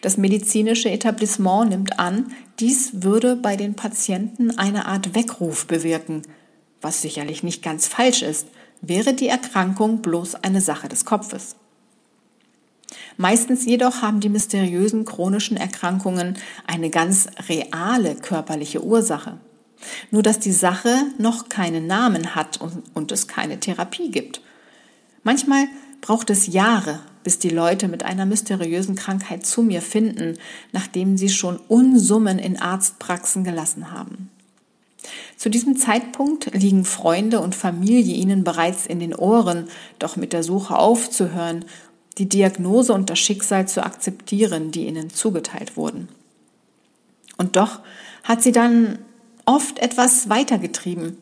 Das 0.00 0.16
medizinische 0.16 0.90
Etablissement 0.90 1.70
nimmt 1.70 1.98
an, 1.98 2.32
dies 2.60 3.02
würde 3.02 3.36
bei 3.36 3.56
den 3.56 3.74
Patienten 3.74 4.56
eine 4.56 4.86
Art 4.86 5.14
Weckruf 5.14 5.66
bewirken, 5.66 6.22
was 6.80 7.02
sicherlich 7.02 7.42
nicht 7.42 7.62
ganz 7.62 7.86
falsch 7.86 8.22
ist, 8.22 8.46
wäre 8.82 9.14
die 9.14 9.28
Erkrankung 9.28 10.02
bloß 10.02 10.36
eine 10.36 10.60
Sache 10.60 10.88
des 10.88 11.04
Kopfes. 11.04 11.56
Meistens 13.16 13.64
jedoch 13.64 14.02
haben 14.02 14.20
die 14.20 14.28
mysteriösen 14.28 15.04
chronischen 15.04 15.56
Erkrankungen 15.56 16.36
eine 16.66 16.90
ganz 16.90 17.26
reale 17.48 18.14
körperliche 18.14 18.84
Ursache. 18.84 19.38
Nur 20.10 20.22
dass 20.22 20.38
die 20.38 20.52
Sache 20.52 20.94
noch 21.18 21.48
keinen 21.48 21.86
Namen 21.86 22.34
hat 22.34 22.60
und, 22.60 22.82
und 22.94 23.12
es 23.12 23.28
keine 23.28 23.60
Therapie 23.60 24.10
gibt. 24.10 24.40
Manchmal 25.22 25.66
braucht 26.00 26.30
es 26.30 26.46
Jahre, 26.46 27.00
bis 27.22 27.38
die 27.38 27.48
Leute 27.48 27.88
mit 27.88 28.04
einer 28.04 28.26
mysteriösen 28.26 28.94
Krankheit 28.94 29.46
zu 29.46 29.62
mir 29.62 29.80
finden, 29.80 30.36
nachdem 30.72 31.16
sie 31.16 31.30
schon 31.30 31.56
Unsummen 31.56 32.38
in 32.38 32.58
Arztpraxen 32.60 33.44
gelassen 33.44 33.90
haben. 33.90 34.30
Zu 35.36 35.50
diesem 35.50 35.76
Zeitpunkt 35.76 36.54
liegen 36.54 36.84
Freunde 36.84 37.40
und 37.40 37.54
Familie 37.54 38.14
ihnen 38.14 38.44
bereits 38.44 38.86
in 38.86 39.00
den 39.00 39.14
Ohren, 39.14 39.68
doch 39.98 40.16
mit 40.16 40.32
der 40.32 40.42
Suche 40.42 40.76
aufzuhören, 40.76 41.64
die 42.18 42.28
Diagnose 42.28 42.92
und 42.92 43.10
das 43.10 43.18
Schicksal 43.18 43.66
zu 43.66 43.84
akzeptieren, 43.84 44.70
die 44.70 44.86
ihnen 44.86 45.10
zugeteilt 45.10 45.76
wurden. 45.76 46.08
Und 47.36 47.56
doch 47.56 47.80
hat 48.22 48.42
sie 48.42 48.52
dann 48.52 48.98
oft 49.46 49.78
etwas 49.78 50.28
weitergetrieben, 50.28 51.18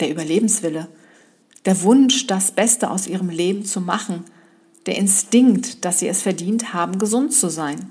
der 0.00 0.10
Überlebenswille, 0.10 0.88
der 1.64 1.82
Wunsch, 1.82 2.26
das 2.26 2.50
Beste 2.50 2.90
aus 2.90 3.06
ihrem 3.06 3.28
Leben 3.28 3.64
zu 3.64 3.80
machen, 3.80 4.24
der 4.86 4.96
Instinkt, 4.96 5.84
dass 5.84 6.00
sie 6.00 6.08
es 6.08 6.22
verdient 6.22 6.74
haben, 6.74 6.98
gesund 6.98 7.32
zu 7.32 7.48
sein. 7.48 7.90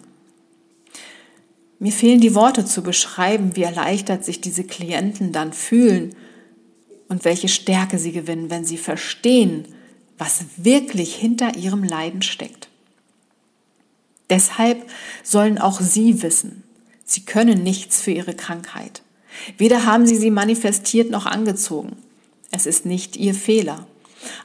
Mir 1.80 1.92
fehlen 1.92 2.22
die 2.22 2.36
Worte 2.36 2.66
zu 2.66 2.84
beschreiben, 2.84 3.56
wie 3.56 3.64
erleichtert 3.64 4.26
sich 4.26 4.42
diese 4.42 4.64
Klienten 4.64 5.32
dann 5.32 5.54
fühlen 5.54 6.16
und 7.08 7.26
welche 7.26 7.48
Stärke 7.48 7.98
sie 7.98 8.12
gewinnen, 8.12 8.50
wenn 8.50 8.66
sie 8.66 8.78
verstehen, 8.78 9.66
was 10.22 10.46
wirklich 10.56 11.16
hinter 11.16 11.56
ihrem 11.56 11.84
Leiden 11.84 12.22
steckt. 12.22 12.70
Deshalb 14.30 14.88
sollen 15.24 15.58
auch 15.58 15.82
sie 15.82 16.22
wissen, 16.22 16.62
sie 17.06 17.22
können 17.22 17.64
nichts 17.64 18.04
für 18.04 18.12
ihre 18.12 18.36
Krankheit. 18.36 19.02
Weder 19.58 19.88
haben 19.88 20.06
sie 20.06 20.18
sie 20.18 20.30
manifestiert 20.30 21.10
noch 21.10 21.26
angezogen. 21.26 21.98
Es 22.52 22.68
ist 22.68 22.86
nicht 22.86 23.18
ihr 23.18 23.34
Fehler. 23.34 23.88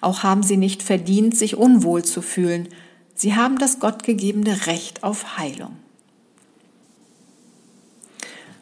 Auch 0.01 0.23
haben 0.23 0.43
sie 0.43 0.57
nicht 0.57 0.83
verdient, 0.83 1.37
sich 1.37 1.57
unwohl 1.57 2.03
zu 2.03 2.23
fühlen. 2.23 2.71
Sie 3.15 3.35
haben 3.35 3.59
das 3.59 3.79
gottgegebene 3.79 4.65
Recht 4.65 5.03
auf 5.03 5.37
Heilung. 5.37 5.77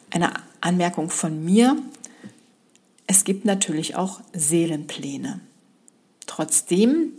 Eine 0.09 0.33
Anmerkung 0.59 1.09
von 1.09 1.45
mir. 1.45 1.77
Es 3.07 3.23
gibt 3.23 3.45
natürlich 3.45 3.95
auch 3.95 4.19
Seelenpläne. 4.33 5.39
Trotzdem 6.25 7.13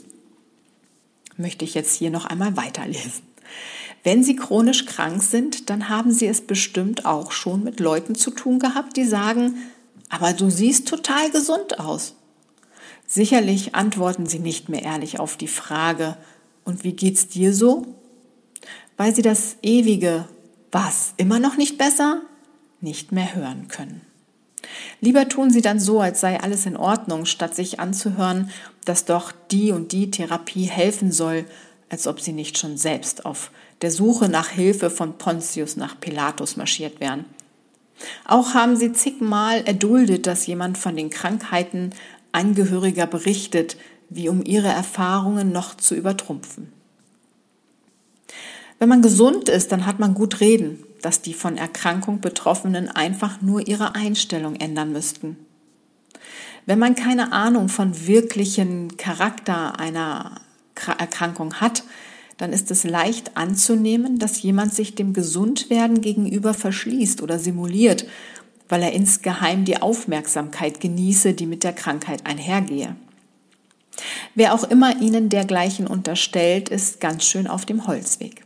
möchte 1.36 1.64
ich 1.64 1.74
jetzt 1.74 1.96
hier 1.96 2.10
noch 2.10 2.24
einmal 2.24 2.56
weiterlesen. 2.56 3.22
Wenn 4.02 4.22
Sie 4.22 4.36
chronisch 4.36 4.86
krank 4.86 5.22
sind, 5.22 5.68
dann 5.68 5.88
haben 5.88 6.12
Sie 6.12 6.26
es 6.26 6.40
bestimmt 6.40 7.06
auch 7.06 7.32
schon 7.32 7.64
mit 7.64 7.80
Leuten 7.80 8.14
zu 8.14 8.30
tun 8.30 8.58
gehabt, 8.58 8.96
die 8.96 9.04
sagen, 9.04 9.56
aber 10.08 10.32
du 10.32 10.50
siehst 10.50 10.86
total 10.86 11.30
gesund 11.30 11.80
aus. 11.80 12.14
Sicherlich 13.06 13.74
antworten 13.74 14.26
Sie 14.26 14.38
nicht 14.38 14.68
mehr 14.68 14.82
ehrlich 14.82 15.18
auf 15.18 15.36
die 15.36 15.48
Frage, 15.48 16.16
und 16.64 16.82
wie 16.82 16.94
geht's 16.94 17.28
dir 17.28 17.54
so? 17.54 17.86
Weil 18.96 19.14
Sie 19.14 19.22
das 19.22 19.56
ewige 19.62 20.28
Was 20.72 21.14
immer 21.16 21.38
noch 21.38 21.56
nicht 21.56 21.78
besser 21.78 22.22
nicht 22.80 23.12
mehr 23.12 23.34
hören 23.34 23.68
können. 23.68 24.02
Lieber 25.00 25.28
tun 25.28 25.50
sie 25.50 25.62
dann 25.62 25.80
so, 25.80 26.00
als 26.00 26.20
sei 26.20 26.40
alles 26.40 26.66
in 26.66 26.76
Ordnung, 26.76 27.24
statt 27.24 27.54
sich 27.54 27.80
anzuhören, 27.80 28.50
dass 28.84 29.04
doch 29.04 29.32
die 29.50 29.72
und 29.72 29.92
die 29.92 30.10
Therapie 30.10 30.64
helfen 30.64 31.12
soll, 31.12 31.44
als 31.88 32.06
ob 32.06 32.20
sie 32.20 32.32
nicht 32.32 32.58
schon 32.58 32.76
selbst 32.76 33.24
auf 33.26 33.50
der 33.82 33.90
Suche 33.90 34.28
nach 34.28 34.48
Hilfe 34.48 34.90
von 34.90 35.18
Pontius 35.18 35.76
nach 35.76 36.00
Pilatus 36.00 36.56
marschiert 36.56 37.00
wären. 37.00 37.24
Auch 38.26 38.54
haben 38.54 38.76
sie 38.76 38.92
zigmal 38.92 39.62
erduldet, 39.62 40.26
dass 40.26 40.46
jemand 40.46 40.78
von 40.78 40.96
den 40.96 41.10
Krankheiten 41.10 41.90
Angehöriger 42.32 43.06
berichtet, 43.06 43.76
wie 44.08 44.28
um 44.28 44.44
ihre 44.44 44.68
Erfahrungen 44.68 45.52
noch 45.52 45.76
zu 45.76 45.94
übertrumpfen. 45.94 46.72
Wenn 48.78 48.88
man 48.88 49.02
gesund 49.02 49.48
ist, 49.48 49.72
dann 49.72 49.86
hat 49.86 49.98
man 49.98 50.14
gut 50.14 50.40
reden, 50.40 50.84
dass 51.02 51.22
die 51.22 51.34
von 51.34 51.56
Erkrankung 51.56 52.20
Betroffenen 52.20 52.88
einfach 52.88 53.40
nur 53.42 53.66
ihre 53.66 53.94
Einstellung 53.94 54.56
ändern 54.56 54.92
müssten. 54.92 55.36
Wenn 56.66 56.78
man 56.78 56.94
keine 56.94 57.32
Ahnung 57.32 57.68
von 57.68 58.06
wirklichen 58.06 58.96
Charakter 58.96 59.78
einer 59.78 60.40
Erkrankung 60.98 61.54
hat, 61.54 61.84
dann 62.38 62.52
ist 62.52 62.70
es 62.70 62.84
leicht 62.84 63.36
anzunehmen, 63.36 64.18
dass 64.18 64.42
jemand 64.42 64.74
sich 64.74 64.94
dem 64.94 65.12
Gesundwerden 65.12 66.00
gegenüber 66.00 66.54
verschließt 66.54 67.22
oder 67.22 67.38
simuliert, 67.38 68.06
weil 68.68 68.82
er 68.82 68.92
insgeheim 68.92 69.64
die 69.64 69.80
Aufmerksamkeit 69.80 70.80
genieße, 70.80 71.34
die 71.34 71.46
mit 71.46 71.64
der 71.64 71.72
Krankheit 71.72 72.26
einhergehe. 72.26 72.96
Wer 74.34 74.52
auch 74.54 74.64
immer 74.64 75.00
Ihnen 75.00 75.28
dergleichen 75.28 75.86
unterstellt, 75.86 76.68
ist 76.68 77.00
ganz 77.00 77.24
schön 77.24 77.46
auf 77.46 77.64
dem 77.64 77.86
Holzweg. 77.86 78.45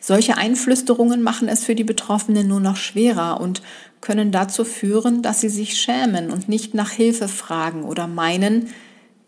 Solche 0.00 0.36
Einflüsterungen 0.36 1.22
machen 1.22 1.48
es 1.48 1.64
für 1.64 1.74
die 1.74 1.84
Betroffenen 1.84 2.48
nur 2.48 2.60
noch 2.60 2.76
schwerer 2.76 3.40
und 3.40 3.62
können 4.00 4.32
dazu 4.32 4.64
führen, 4.64 5.22
dass 5.22 5.40
sie 5.40 5.48
sich 5.48 5.78
schämen 5.78 6.30
und 6.30 6.48
nicht 6.48 6.74
nach 6.74 6.90
Hilfe 6.90 7.28
fragen 7.28 7.84
oder 7.84 8.06
meinen, 8.06 8.68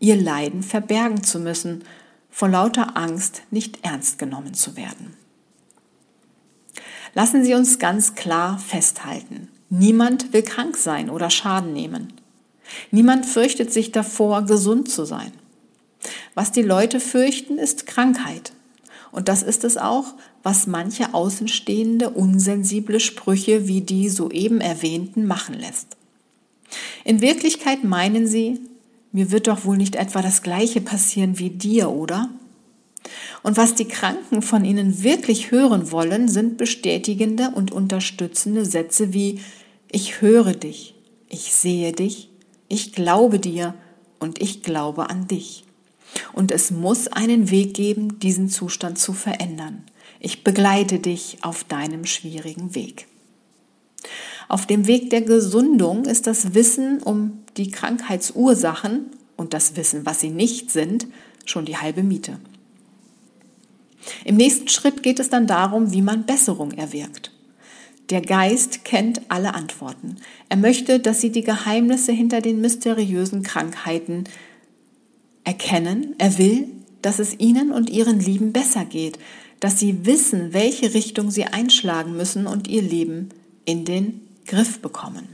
ihr 0.01 0.17
Leiden 0.17 0.63
verbergen 0.63 1.23
zu 1.23 1.39
müssen, 1.39 1.85
vor 2.31 2.49
lauter 2.49 2.97
Angst 2.97 3.43
nicht 3.51 3.85
ernst 3.85 4.19
genommen 4.19 4.55
zu 4.55 4.77
werden. 4.77 5.17
Lassen 7.15 7.45
Sie 7.45 7.53
uns 7.55 7.79
ganz 7.79 8.15
klar 8.15 8.59
festhalten, 8.59 9.49
niemand 9.69 10.33
will 10.33 10.43
krank 10.43 10.79
sein 10.79 11.11
oder 11.11 11.29
Schaden 11.29 11.75
nehmen. 11.75 12.15
Niemand 12.91 13.27
fürchtet 13.27 13.71
sich 13.71 13.93
davor, 13.93 14.47
gesund 14.47 14.91
zu 14.91 15.05
sein. 15.05 15.33
Was 16.35 16.53
die 16.53 16.63
Leute 16.63 17.01
fürchten, 17.01 17.59
ist 17.59 17.87
Krankheit. 17.87 18.53
Und 19.13 19.29
das 19.29 19.43
ist 19.43 19.63
es 19.63 19.77
auch, 19.77 20.15
was 20.43 20.67
manche 20.67 21.15
Außenstehende 21.15 22.11
unsensible 22.11 22.99
Sprüche 22.99 23.69
wie 23.69 23.83
die 23.83 24.09
soeben 24.09 24.61
erwähnten 24.61 25.27
machen 25.27 25.55
lässt. 25.55 25.97
In 27.05 27.21
Wirklichkeit 27.21 27.85
meinen 27.85 28.27
sie, 28.27 28.61
mir 29.13 29.31
wird 29.31 29.47
doch 29.47 29.67
wohl 29.67 29.77
nicht 29.77 29.95
etwa 29.95 30.23
das 30.23 30.43
Gleiche 30.43 30.81
passieren 30.81 31.39
wie 31.39 31.51
dir, 31.51 31.91
oder? 31.91 32.31
Und 33.43 33.59
was 33.59 33.75
die 33.75 33.85
Kranken 33.85 34.41
von 34.41 34.65
ihnen 34.65 35.03
wirklich 35.03 35.51
hören 35.51 35.91
wollen, 35.91 36.29
sind 36.29 36.57
bestätigende 36.57 37.51
und 37.55 37.71
unterstützende 37.71 38.65
Sätze 38.65 39.13
wie 39.13 39.41
ich 39.91 40.23
höre 40.23 40.55
dich, 40.55 40.95
ich 41.29 41.53
sehe 41.53 41.93
dich, 41.93 42.31
ich 42.69 42.93
glaube 42.93 43.39
dir 43.39 43.75
und 44.19 44.41
ich 44.41 44.63
glaube 44.63 45.11
an 45.11 45.29
dich. 45.29 45.65
Und 46.33 46.51
es 46.51 46.71
muss 46.71 47.09
einen 47.09 47.51
Weg 47.51 47.75
geben, 47.75 48.19
diesen 48.19 48.49
Zustand 48.49 48.99
zu 48.99 49.13
verändern. 49.13 49.85
Ich 50.21 50.45
begleite 50.45 50.99
dich 50.99 51.39
auf 51.43 51.65
deinem 51.65 52.05
schwierigen 52.05 52.75
Weg. 52.75 53.07
Auf 54.49 54.67
dem 54.67 54.87
Weg 54.87 55.11
der 55.11 55.23
Gesundung 55.23 56.05
ist 56.05 56.27
das 56.27 56.55
Wissen 56.55 57.03
um 57.03 57.39
die 57.57 57.71
Krankheitsursachen 57.71 59.07
und 59.37 59.55
das 59.55 59.77
Wissen, 59.77 60.05
was 60.05 60.21
sie 60.21 60.31
nicht 60.31 60.71
sind, 60.71 61.07
schon 61.45 61.65
die 61.65 61.77
halbe 61.77 62.03
Miete. 62.03 62.39
Im 64.25 64.37
nächsten 64.37 64.69
Schritt 64.69 65.03
geht 65.03 65.21
es 65.21 65.31
dann 65.31 65.47
darum, 65.47 65.93
wie 65.93 66.03
man 66.03 66.27
Besserung 66.27 66.73
erwirkt. 66.73 67.31
Der 68.11 68.21
Geist 68.21 68.85
kennt 68.85 69.23
alle 69.29 69.55
Antworten. 69.55 70.17
Er 70.49 70.57
möchte, 70.57 71.01
dass 71.01 71.21
Sie 71.21 71.31
die 71.31 71.45
Geheimnisse 71.45 72.13
hinter 72.13 72.41
den 72.41 72.61
mysteriösen 72.61 73.43
Krankheiten 73.43 74.25
erkennen. 75.45 76.15
Er 76.19 76.39
will, 76.39 76.69
dass 77.03 77.19
es 77.19 77.39
ihnen 77.39 77.73
und 77.73 77.91
ihren 77.91 78.21
Lieben 78.21 78.53
besser 78.53 78.85
geht, 78.85 79.19
dass 79.61 79.79
sie 79.79 80.07
wissen, 80.07 80.53
welche 80.53 80.95
Richtung 80.95 81.31
sie 81.31 81.45
einschlagen 81.45 82.17
müssen 82.17 82.47
und 82.47 82.69
ihr 82.69 82.83
Leben 82.83 83.29
in 83.65 83.85
den 83.85 84.23
Griff 84.47 84.81
bekommen. 84.81 85.29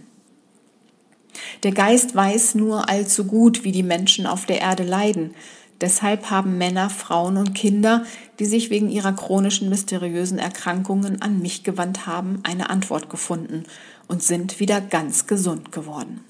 Der 1.63 1.73
Geist 1.73 2.15
weiß 2.15 2.55
nur 2.55 2.89
allzu 2.89 3.25
gut, 3.25 3.65
wie 3.65 3.73
die 3.73 3.83
Menschen 3.83 4.27
auf 4.27 4.47
der 4.47 4.61
Erde 4.61 4.83
leiden. 4.83 5.35
Deshalb 5.81 6.31
haben 6.31 6.59
Männer, 6.59 6.91
Frauen 6.91 7.37
und 7.37 7.55
Kinder, 7.55 8.05
die 8.39 8.47
sich 8.47 8.69
wegen 8.71 8.91
ihrer 8.91 9.13
chronischen 9.13 9.69
mysteriösen 9.69 10.39
Erkrankungen 10.39 11.23
an 11.23 11.41
mich 11.41 11.63
gewandt 11.63 12.07
haben, 12.07 12.41
eine 12.43 12.69
Antwort 12.69 13.09
gefunden 13.09 13.65
und 14.09 14.23
sind 14.23 14.59
wieder 14.59 14.81
ganz 14.81 15.27
gesund 15.27 15.71
geworden. 15.71 16.25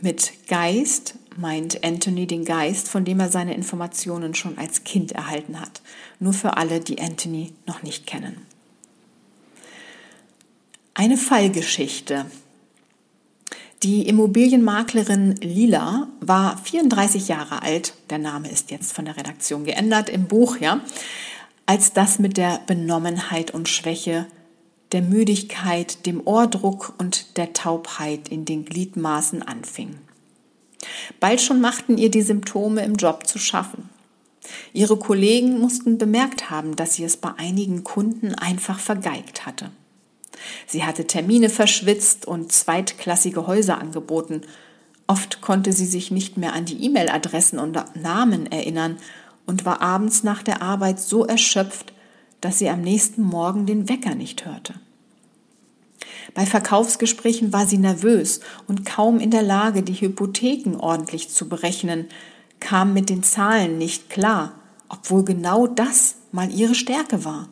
Mit 0.00 0.46
Geist 0.46 1.14
meint 1.36 1.84
Anthony 1.84 2.26
den 2.26 2.44
Geist, 2.44 2.88
von 2.88 3.04
dem 3.04 3.20
er 3.20 3.30
seine 3.30 3.54
Informationen 3.54 4.34
schon 4.34 4.58
als 4.58 4.84
Kind 4.84 5.12
erhalten 5.12 5.60
hat. 5.60 5.82
Nur 6.20 6.32
für 6.32 6.56
alle, 6.56 6.80
die 6.80 7.00
Anthony 7.00 7.52
noch 7.66 7.82
nicht 7.82 8.06
kennen. 8.06 8.46
Eine 10.94 11.16
Fallgeschichte. 11.16 12.26
Die 13.84 14.08
Immobilienmaklerin 14.08 15.36
Lila 15.36 16.08
war 16.20 16.58
34 16.58 17.28
Jahre 17.28 17.62
alt. 17.62 17.94
Der 18.10 18.18
Name 18.18 18.50
ist 18.50 18.72
jetzt 18.72 18.92
von 18.92 19.04
der 19.04 19.16
Redaktion 19.16 19.64
geändert 19.64 20.08
im 20.08 20.24
Buch, 20.26 20.56
ja. 20.58 20.80
Als 21.66 21.92
das 21.92 22.18
mit 22.18 22.36
der 22.36 22.60
Benommenheit 22.66 23.52
und 23.52 23.68
Schwäche, 23.68 24.26
der 24.92 25.02
Müdigkeit, 25.02 26.06
dem 26.06 26.22
Ohrdruck 26.24 26.94
und 26.98 27.36
der 27.36 27.52
Taubheit 27.52 28.28
in 28.28 28.44
den 28.44 28.64
Gliedmaßen 28.64 29.42
anfing. 29.42 29.98
Bald 31.20 31.40
schon 31.40 31.60
machten 31.60 31.98
ihr 31.98 32.10
die 32.10 32.22
Symptome 32.22 32.84
im 32.84 32.94
Job 32.94 33.26
zu 33.26 33.38
schaffen. 33.38 33.90
Ihre 34.72 34.96
Kollegen 34.96 35.58
mussten 35.58 35.98
bemerkt 35.98 36.50
haben, 36.50 36.76
dass 36.76 36.94
sie 36.94 37.04
es 37.04 37.16
bei 37.16 37.32
einigen 37.36 37.84
Kunden 37.84 38.34
einfach 38.34 38.78
vergeigt 38.78 39.44
hatte. 39.44 39.70
Sie 40.66 40.84
hatte 40.84 41.06
Termine 41.06 41.50
verschwitzt 41.50 42.26
und 42.26 42.52
zweitklassige 42.52 43.46
Häuser 43.46 43.78
angeboten. 43.78 44.42
Oft 45.06 45.40
konnte 45.40 45.72
sie 45.72 45.86
sich 45.86 46.10
nicht 46.10 46.36
mehr 46.36 46.52
an 46.52 46.64
die 46.64 46.82
E-Mail-Adressen 46.84 47.58
und 47.58 47.76
Namen 47.96 48.46
erinnern 48.50 48.98
und 49.46 49.64
war 49.64 49.82
abends 49.82 50.22
nach 50.22 50.42
der 50.42 50.62
Arbeit 50.62 51.00
so 51.00 51.24
erschöpft, 51.24 51.92
dass 52.40 52.58
sie 52.58 52.68
am 52.68 52.82
nächsten 52.82 53.22
Morgen 53.22 53.66
den 53.66 53.88
Wecker 53.88 54.14
nicht 54.14 54.46
hörte. 54.46 54.74
Bei 56.34 56.46
Verkaufsgesprächen 56.46 57.52
war 57.52 57.66
sie 57.66 57.78
nervös 57.78 58.40
und 58.66 58.84
kaum 58.84 59.18
in 59.18 59.30
der 59.30 59.42
Lage, 59.42 59.82
die 59.82 59.94
Hypotheken 59.94 60.76
ordentlich 60.78 61.30
zu 61.30 61.48
berechnen, 61.48 62.06
kam 62.60 62.92
mit 62.92 63.08
den 63.08 63.22
Zahlen 63.22 63.78
nicht 63.78 64.10
klar, 64.10 64.54
obwohl 64.88 65.24
genau 65.24 65.66
das 65.66 66.16
mal 66.32 66.52
ihre 66.52 66.74
Stärke 66.74 67.24
war. 67.24 67.48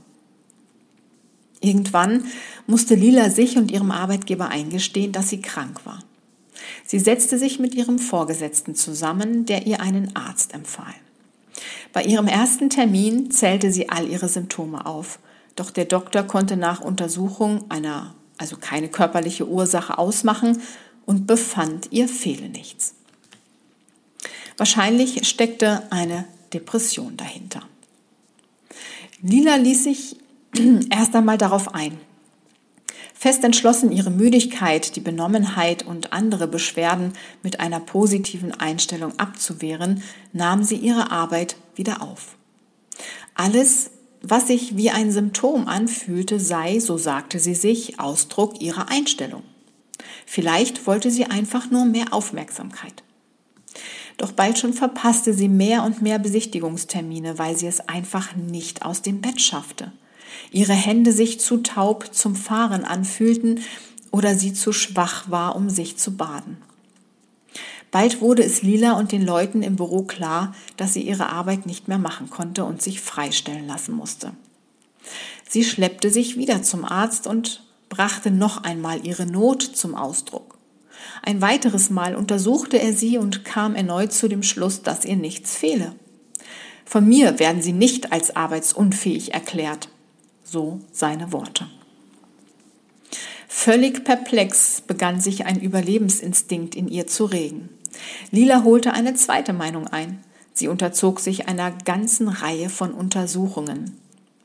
Irgendwann 1.61 2.25
musste 2.67 2.95
Lila 2.95 3.31
sich 3.31 3.57
und 3.57 3.71
ihrem 3.71 3.91
Arbeitgeber 3.91 4.49
eingestehen, 4.49 5.13
dass 5.13 5.31
sie 5.31 5.41
krank 5.41 5.85
war. 5.85 6.03
Sie 6.85 6.99
setzte 6.99 7.39
sich 7.39 7.59
mit 7.59 7.75
ihrem 7.75 7.99
Vorgesetzten 7.99 8.75
zusammen, 8.75 9.47
der 9.47 9.67
ihr 9.67 9.81
einen 9.81 10.15
Arzt 10.15 10.55
empfahl. 10.55 10.95
Bei 11.97 12.05
ihrem 12.05 12.29
ersten 12.29 12.69
Termin 12.69 13.31
zählte 13.31 13.73
sie 13.73 13.89
all 13.89 14.07
ihre 14.07 14.29
Symptome 14.29 14.85
auf, 14.85 15.19
doch 15.55 15.71
der 15.71 15.87
Doktor 15.87 16.25
konnte 16.25 16.59
nach 16.59 16.83
Untersuchung 16.83 17.71
einer 17.71 18.15
also 18.37 18.59
keine 18.59 18.89
körperliche 18.91 19.49
Ursache 19.49 19.97
ausmachen 19.97 20.61
und 21.07 21.27
befand, 21.27 21.89
ihr 21.93 22.07
fehle 22.07 22.51
nichts. 22.51 22.97
Wahrscheinlich 24.59 25.27
steckte 25.27 25.85
eine 25.89 26.27
Depression 26.53 27.17
dahinter. 27.17 27.63
Lila 29.23 29.57
ließ 29.57 29.85
sich 29.85 30.17
erst 30.91 31.17
einmal 31.17 31.39
darauf 31.39 31.75
ein. 31.75 31.99
Fest 33.19 33.45
entschlossen, 33.45 33.93
ihre 33.93 34.11
Müdigkeit, 34.11 34.95
die 34.95 35.01
Benommenheit 35.01 35.87
und 35.87 36.13
andere 36.13 36.47
Beschwerden 36.47 37.13
mit 37.43 37.61
einer 37.61 37.81
positiven 37.81 38.53
Einstellung 38.53 39.19
abzuwehren, 39.19 40.03
nahm 40.33 40.63
sie 40.63 40.77
ihre 40.77 41.11
Arbeit 41.11 41.57
wieder 41.75 42.03
auf. 42.03 42.37
Alles 43.35 43.91
was 44.23 44.49
sich 44.49 44.77
wie 44.77 44.91
ein 44.91 45.13
Symptom 45.13 45.69
anfühlte, 45.69 46.41
sei, 46.41 46.81
so 46.81 46.99
sagte 46.99 47.39
sie 47.39 47.55
sich, 47.55 48.01
Ausdruck 48.01 48.61
ihrer 48.61 48.89
Einstellung. 48.89 49.43
Vielleicht 50.25 50.87
wollte 50.87 51.11
sie 51.11 51.27
einfach 51.27 51.71
nur 51.71 51.85
mehr 51.85 52.13
Aufmerksamkeit. 52.13 53.05
Doch 54.17 54.33
bald 54.33 54.59
schon 54.59 54.73
verpasste 54.73 55.35
sie 55.35 55.49
mehr 55.49 55.85
und 55.85 56.03
mehr 56.03 56.19
Besichtigungstermine, 56.19 57.39
weil 57.39 57.57
sie 57.57 57.67
es 57.67 57.89
einfach 57.89 58.35
nicht 58.35 58.85
aus 58.85 59.03
dem 59.03 59.21
Bett 59.21 59.41
schaffte. 59.41 59.93
Ihre 60.51 60.73
Hände 60.73 61.13
sich 61.13 61.41
zu 61.41 61.59
taub 61.59 62.15
zum 62.15 62.35
Fahren 62.37 62.85
anfühlten 62.85 63.61
oder 64.11 64.35
sie 64.35 64.53
zu 64.53 64.73
schwach 64.73 65.31
war, 65.31 65.57
um 65.57 65.69
sich 65.69 65.97
zu 65.97 66.17
baden. 66.17 66.59
Bald 67.91 68.21
wurde 68.21 68.43
es 68.43 68.63
Lila 68.63 68.93
und 68.93 69.13
den 69.13 69.25
Leuten 69.25 69.63
im 69.63 69.77
Büro 69.77 70.03
klar, 70.03 70.55
dass 70.77 70.95
sie 70.95 71.03
ihre 71.03 71.31
Arbeit 71.31 71.67
nicht 71.67 71.89
mehr 71.89 71.99
machen 71.99 72.31
konnte 72.31 72.65
und 72.65 72.83
sich 72.83 73.01
freistellen 73.01 73.67
lassen 73.67 73.95
musste. 73.95 74.33
Sie 75.49 75.65
schleppte 75.65 76.11
sich 76.11 76.37
wieder 76.37 76.63
zum 76.63 76.85
Arzt 76.85 77.27
und 77.27 77.63
brachte 77.89 78.31
noch 78.31 78.65
einmal 78.65 79.07
ihre 79.07 79.27
Not 79.27 79.63
zum 79.63 79.95
Ausdruck. 79.95 80.59
Ein 81.23 81.41
weiteres 81.41 81.91
Mal 81.91 82.17
untersuchte 82.17 82.81
er 82.81 82.93
sie 82.93 83.19
und 83.19 83.45
kam 83.45 83.75
erneut 83.75 84.13
zu 84.13 84.29
dem 84.29 84.43
Schluss, 84.43 84.83
dass 84.83 85.05
ihr 85.05 85.17
nichts 85.17 85.57
fehle. 85.57 85.95
Von 86.85 87.07
mir 87.09 87.39
werden 87.39 87.63
sie 87.63 87.73
nicht 87.73 88.13
als 88.13 88.35
arbeitsunfähig 88.37 89.35
erklärt. 89.35 89.89
So 90.49 90.81
seine 90.93 91.33
Worte. 91.33 91.67
Völlig 93.49 94.05
perplex 94.05 94.81
begann 94.81 95.21
sich 95.21 95.45
ein 95.45 95.61
Überlebensinstinkt 95.61 96.77
in 96.77 96.87
ihr 96.87 97.09
zu 97.09 97.25
regen. 97.25 97.69
Lila 98.31 98.63
holte 98.63 98.93
eine 98.93 99.15
zweite 99.15 99.53
Meinung 99.53 99.89
ein. 99.89 100.23
Sie 100.53 100.69
unterzog 100.69 101.19
sich 101.19 101.49
einer 101.49 101.73
ganzen 101.73 102.29
Reihe 102.29 102.69
von 102.69 102.93
Untersuchungen. 102.93 103.97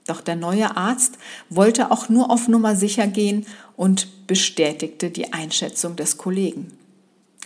Doch 0.07 0.21
der 0.21 0.35
neue 0.35 0.75
Arzt 0.75 1.19
wollte 1.49 1.91
auch 1.91 2.09
nur 2.09 2.31
auf 2.31 2.47
Nummer 2.47 2.75
sicher 2.75 3.05
gehen 3.05 3.45
und 3.77 4.25
bestätigte 4.25 5.11
die 5.11 5.33
Einschätzung 5.33 5.95
des 5.95 6.17
Kollegen. 6.17 6.71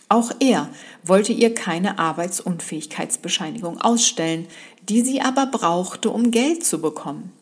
Auch 0.08 0.32
er 0.40 0.70
wollte 1.04 1.34
ihr 1.34 1.54
keine 1.54 2.00
Arbeitsunfähigkeitsbescheinigung 2.00 3.82
ausstellen, 3.82 4.48
die 4.88 5.02
sie 5.02 5.20
aber 5.20 5.48
brauchte, 5.48 6.10
um 6.10 6.32
Geld 6.32 6.66
zu 6.66 6.80
bekommen. 6.80 7.34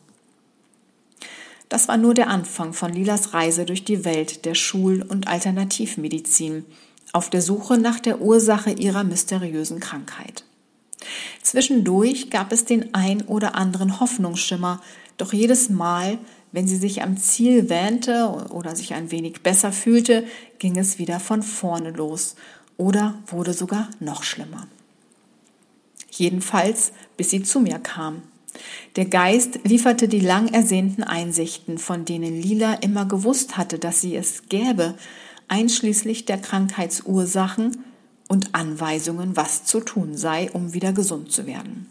Das 1.74 1.88
war 1.88 1.98
nur 1.98 2.14
der 2.14 2.28
Anfang 2.28 2.72
von 2.74 2.94
Lilas 2.94 3.34
Reise 3.34 3.66
durch 3.66 3.84
die 3.84 4.06
Welt 4.06 4.46
der 4.46 4.54
Schul- 4.54 5.02
und 5.02 5.28
Alternativmedizin, 5.28 6.66
auf 7.14 7.32
der 7.32 7.42
Suche 7.42 7.80
nach 7.80 8.00
der 8.00 8.22
Ursache 8.22 8.70
ihrer 8.70 9.04
mysteriösen 9.04 9.80
Krankheit. 9.80 10.44
Zwischendurch 11.42 12.30
gab 12.30 12.52
es 12.52 12.66
den 12.66 12.94
ein 12.94 13.24
oder 13.24 13.56
anderen 13.56 14.00
Hoffnungsschimmer, 14.00 14.84
doch 15.18 15.34
jedes 15.34 15.72
Mal, 15.72 16.20
wenn 16.52 16.68
sie 16.68 16.78
sich 16.78 17.02
am 17.02 17.18
Ziel 17.18 17.72
wähnte 17.72 18.46
oder 18.52 18.76
sich 18.76 18.94
ein 18.94 19.10
wenig 19.10 19.42
besser 19.42 19.72
fühlte, 19.72 20.26
ging 20.60 20.78
es 20.78 21.00
wieder 21.00 21.20
von 21.20 21.42
vorne 21.42 21.90
los 21.90 22.36
oder 22.78 23.16
wurde 23.26 23.54
sogar 23.54 23.90
noch 24.00 24.22
schlimmer. 24.22 24.68
Jedenfalls, 26.12 26.92
bis 27.18 27.32
sie 27.32 27.42
zu 27.42 27.60
mir 27.60 27.80
kam. 27.80 28.22
Der 28.96 29.06
Geist 29.06 29.60
lieferte 29.64 30.08
die 30.08 30.20
lang 30.20 30.50
ersehnten 30.54 31.04
Einsichten, 31.04 31.78
von 31.78 32.06
denen 32.06 32.40
Lila 32.42 32.76
immer 32.76 33.06
gewusst 33.06 33.58
hatte, 33.58 33.80
dass 33.80 34.02
sie 34.02 34.16
es 34.16 34.44
gäbe, 34.50 34.96
einschließlich 35.48 36.26
der 36.26 36.38
Krankheitsursachen 36.38 37.84
und 38.28 38.56
Anweisungen, 38.56 39.36
was 39.36 39.66
zu 39.66 39.80
tun 39.80 40.16
sei, 40.16 40.52
um 40.52 40.74
wieder 40.74 40.94
gesund 40.94 41.32
zu 41.32 41.46
werden. 41.48 41.88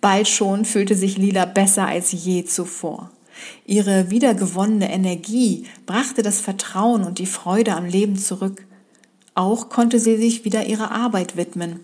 Bald 0.00 0.28
schon 0.28 0.64
fühlte 0.64 0.96
sich 0.96 1.16
Lila 1.16 1.44
besser 1.44 1.86
als 1.86 2.12
je 2.12 2.44
zuvor. 2.44 3.10
Ihre 3.64 4.10
wiedergewonnene 4.10 4.92
Energie 4.92 5.66
brachte 5.86 6.22
das 6.22 6.40
Vertrauen 6.40 7.04
und 7.04 7.18
die 7.18 7.26
Freude 7.26 7.74
am 7.74 7.86
Leben 7.86 8.16
zurück. 8.16 8.66
Auch 9.34 9.68
konnte 9.68 9.98
sie 9.98 10.16
sich 10.16 10.44
wieder 10.44 10.66
ihrer 10.66 10.90
Arbeit 10.90 11.36
widmen. 11.36 11.80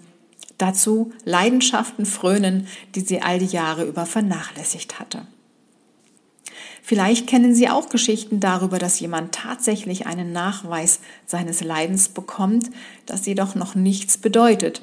Dazu 0.59 1.13
Leidenschaften 1.25 2.05
frönen, 2.05 2.67
die 2.95 3.01
sie 3.01 3.23
all 3.23 3.39
die 3.39 3.47
Jahre 3.47 3.85
über 3.85 4.07
vernachlässigt 4.07 4.99
hatte. 4.99 5.27
Vielleicht 6.83 7.27
kennen 7.27 7.55
Sie 7.55 7.69
auch 7.69 7.91
Geschichten 7.91 8.41
darüber, 8.41 8.79
dass 8.79 8.99
jemand 8.99 9.35
tatsächlich 9.35 10.07
einen 10.07 10.33
Nachweis 10.33 11.01
seines 11.27 11.63
Leidens 11.63 12.09
bekommt, 12.09 12.71
das 13.05 13.27
jedoch 13.27 13.55
noch 13.55 13.75
nichts 13.75 14.17
bedeutet, 14.17 14.81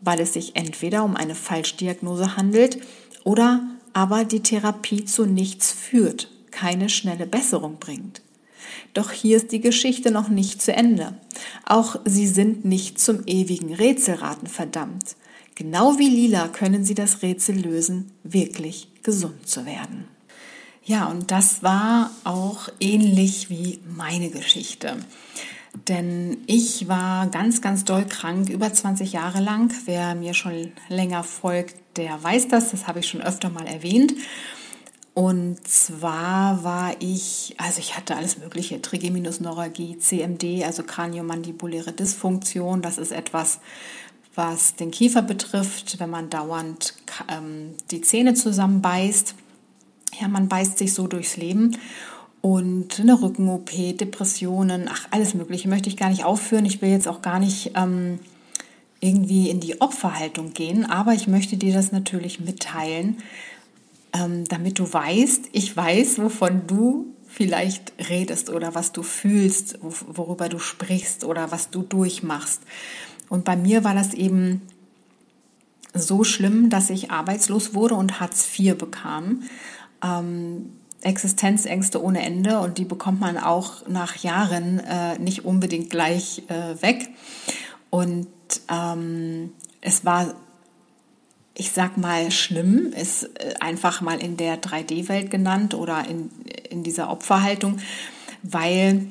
weil 0.00 0.20
es 0.20 0.34
sich 0.34 0.54
entweder 0.54 1.02
um 1.02 1.16
eine 1.16 1.34
Falschdiagnose 1.34 2.36
handelt 2.36 2.78
oder 3.24 3.62
aber 3.92 4.24
die 4.24 4.40
Therapie 4.40 5.04
zu 5.04 5.26
nichts 5.26 5.72
führt, 5.72 6.30
keine 6.52 6.88
schnelle 6.88 7.26
Besserung 7.26 7.78
bringt. 7.80 8.22
Doch 8.94 9.10
hier 9.10 9.36
ist 9.36 9.52
die 9.52 9.60
Geschichte 9.60 10.10
noch 10.10 10.28
nicht 10.28 10.62
zu 10.62 10.72
Ende. 10.72 11.14
Auch 11.64 11.96
Sie 12.04 12.26
sind 12.26 12.64
nicht 12.64 12.98
zum 12.98 13.26
ewigen 13.26 13.74
Rätselraten 13.74 14.48
verdammt. 14.48 15.16
Genau 15.54 15.98
wie 15.98 16.08
Lila 16.08 16.48
können 16.48 16.84
Sie 16.84 16.94
das 16.94 17.22
Rätsel 17.22 17.60
lösen, 17.60 18.12
wirklich 18.22 18.88
gesund 19.02 19.48
zu 19.48 19.66
werden. 19.66 20.04
Ja, 20.84 21.06
und 21.06 21.30
das 21.30 21.62
war 21.62 22.10
auch 22.24 22.68
ähnlich 22.80 23.50
wie 23.50 23.80
meine 23.84 24.30
Geschichte. 24.30 24.96
Denn 25.86 26.38
ich 26.46 26.88
war 26.88 27.26
ganz, 27.26 27.60
ganz 27.60 27.84
doll 27.84 28.04
krank, 28.06 28.48
über 28.48 28.72
20 28.72 29.12
Jahre 29.12 29.40
lang. 29.40 29.72
Wer 29.84 30.14
mir 30.14 30.34
schon 30.34 30.72
länger 30.88 31.22
folgt, 31.24 31.76
der 31.96 32.22
weiß 32.22 32.48
das. 32.48 32.70
Das 32.70 32.86
habe 32.86 33.00
ich 33.00 33.08
schon 33.08 33.20
öfter 33.20 33.50
mal 33.50 33.66
erwähnt. 33.66 34.14
Und 35.18 35.66
zwar 35.66 36.62
war 36.62 36.94
ich, 37.00 37.56
also 37.58 37.80
ich 37.80 37.96
hatte 37.96 38.14
alles 38.14 38.38
Mögliche, 38.38 38.80
Trigeminusneuralgie, 38.80 39.98
CMD, 39.98 40.62
also 40.64 40.84
kraniomandibuläre 40.84 41.90
Dysfunktion. 41.90 42.82
Das 42.82 42.98
ist 42.98 43.10
etwas, 43.10 43.58
was 44.36 44.76
den 44.76 44.92
Kiefer 44.92 45.22
betrifft, 45.22 45.98
wenn 45.98 46.08
man 46.08 46.30
dauernd 46.30 46.94
ähm, 47.28 47.74
die 47.90 48.00
Zähne 48.00 48.34
zusammenbeißt. 48.34 49.34
Ja, 50.20 50.28
man 50.28 50.46
beißt 50.46 50.78
sich 50.78 50.94
so 50.94 51.08
durchs 51.08 51.36
Leben. 51.36 51.76
Und 52.40 53.00
eine 53.00 53.20
Rücken-OP, 53.20 53.72
Depressionen, 53.98 54.88
ach, 54.88 55.08
alles 55.10 55.34
Mögliche 55.34 55.68
möchte 55.68 55.88
ich 55.88 55.96
gar 55.96 56.10
nicht 56.10 56.24
aufführen. 56.24 56.64
Ich 56.64 56.80
will 56.80 56.90
jetzt 56.90 57.08
auch 57.08 57.22
gar 57.22 57.40
nicht 57.40 57.72
ähm, 57.74 58.20
irgendwie 59.00 59.50
in 59.50 59.58
die 59.58 59.80
Opferhaltung 59.80 60.52
gehen, 60.52 60.84
aber 60.84 61.12
ich 61.14 61.26
möchte 61.26 61.56
dir 61.56 61.72
das 61.74 61.90
natürlich 61.90 62.38
mitteilen, 62.38 63.16
damit 64.12 64.78
du 64.78 64.90
weißt, 64.90 65.50
ich 65.52 65.76
weiß, 65.76 66.18
wovon 66.20 66.66
du 66.66 67.14
vielleicht 67.28 67.92
redest 68.08 68.50
oder 68.50 68.74
was 68.74 68.92
du 68.92 69.02
fühlst, 69.02 69.78
worüber 69.82 70.48
du 70.48 70.58
sprichst 70.58 71.24
oder 71.24 71.52
was 71.52 71.70
du 71.70 71.82
durchmachst. 71.82 72.62
Und 73.28 73.44
bei 73.44 73.56
mir 73.56 73.84
war 73.84 73.94
das 73.94 74.14
eben 74.14 74.62
so 75.94 76.24
schlimm, 76.24 76.70
dass 76.70 76.90
ich 76.90 77.10
arbeitslos 77.10 77.74
wurde 77.74 77.94
und 77.94 78.20
Hartz 78.20 78.48
IV 78.58 78.76
bekam. 78.76 79.42
Ähm, 80.02 80.72
Existenzängste 81.02 82.02
ohne 82.02 82.22
Ende 82.22 82.58
und 82.58 82.78
die 82.78 82.84
bekommt 82.84 83.20
man 83.20 83.38
auch 83.38 83.86
nach 83.86 84.16
Jahren 84.16 84.80
äh, 84.80 85.18
nicht 85.18 85.44
unbedingt 85.44 85.90
gleich 85.90 86.42
äh, 86.48 86.82
weg. 86.82 87.08
Und 87.90 88.26
ähm, 88.68 89.52
es 89.80 90.04
war 90.04 90.34
ich 91.58 91.72
sag 91.72 91.98
mal, 91.98 92.30
schlimm, 92.30 92.92
ist 92.92 93.24
äh, 93.24 93.54
einfach 93.58 94.00
mal 94.00 94.22
in 94.22 94.36
der 94.36 94.62
3D-Welt 94.62 95.30
genannt 95.30 95.74
oder 95.74 96.06
in, 96.08 96.30
in 96.70 96.84
dieser 96.84 97.10
Opferhaltung, 97.10 97.78
weil 98.44 99.10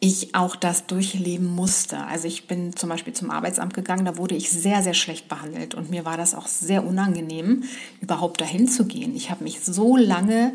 ich 0.00 0.34
auch 0.34 0.56
das 0.56 0.86
durchleben 0.86 1.46
musste. 1.46 1.98
Also 1.98 2.26
ich 2.26 2.48
bin 2.48 2.74
zum 2.74 2.88
Beispiel 2.88 3.12
zum 3.12 3.30
Arbeitsamt 3.30 3.74
gegangen, 3.74 4.04
da 4.04 4.16
wurde 4.16 4.34
ich 4.34 4.50
sehr, 4.50 4.82
sehr 4.82 4.92
schlecht 4.92 5.28
behandelt 5.28 5.74
und 5.74 5.88
mir 5.88 6.04
war 6.04 6.16
das 6.16 6.34
auch 6.34 6.48
sehr 6.48 6.84
unangenehm, 6.84 7.62
überhaupt 8.00 8.40
dahin 8.40 8.66
zu 8.66 8.86
gehen. 8.86 9.14
Ich 9.14 9.30
habe 9.30 9.44
mich 9.44 9.60
so 9.60 9.96
lange 9.96 10.52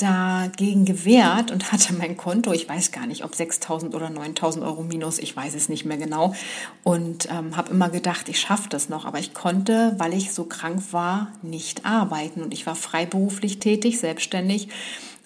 dagegen 0.00 0.84
gewehrt 0.84 1.50
und 1.50 1.72
hatte 1.72 1.92
mein 1.94 2.16
Konto, 2.16 2.52
ich 2.52 2.68
weiß 2.68 2.92
gar 2.92 3.06
nicht, 3.06 3.24
ob 3.24 3.32
6.000 3.32 3.94
oder 3.94 4.06
9.000 4.08 4.62
Euro 4.62 4.82
minus, 4.82 5.18
ich 5.18 5.36
weiß 5.36 5.54
es 5.54 5.68
nicht 5.68 5.84
mehr 5.84 5.96
genau. 5.96 6.34
Und 6.82 7.28
ähm, 7.30 7.56
habe 7.56 7.70
immer 7.70 7.90
gedacht, 7.90 8.28
ich 8.28 8.40
schaffe 8.40 8.68
das 8.68 8.88
noch. 8.88 9.04
Aber 9.04 9.18
ich 9.18 9.34
konnte, 9.34 9.94
weil 9.98 10.14
ich 10.14 10.32
so 10.32 10.44
krank 10.44 10.82
war, 10.92 11.32
nicht 11.42 11.84
arbeiten. 11.84 12.42
Und 12.42 12.54
ich 12.54 12.66
war 12.66 12.74
freiberuflich 12.74 13.58
tätig, 13.58 13.98
selbstständig. 13.98 14.68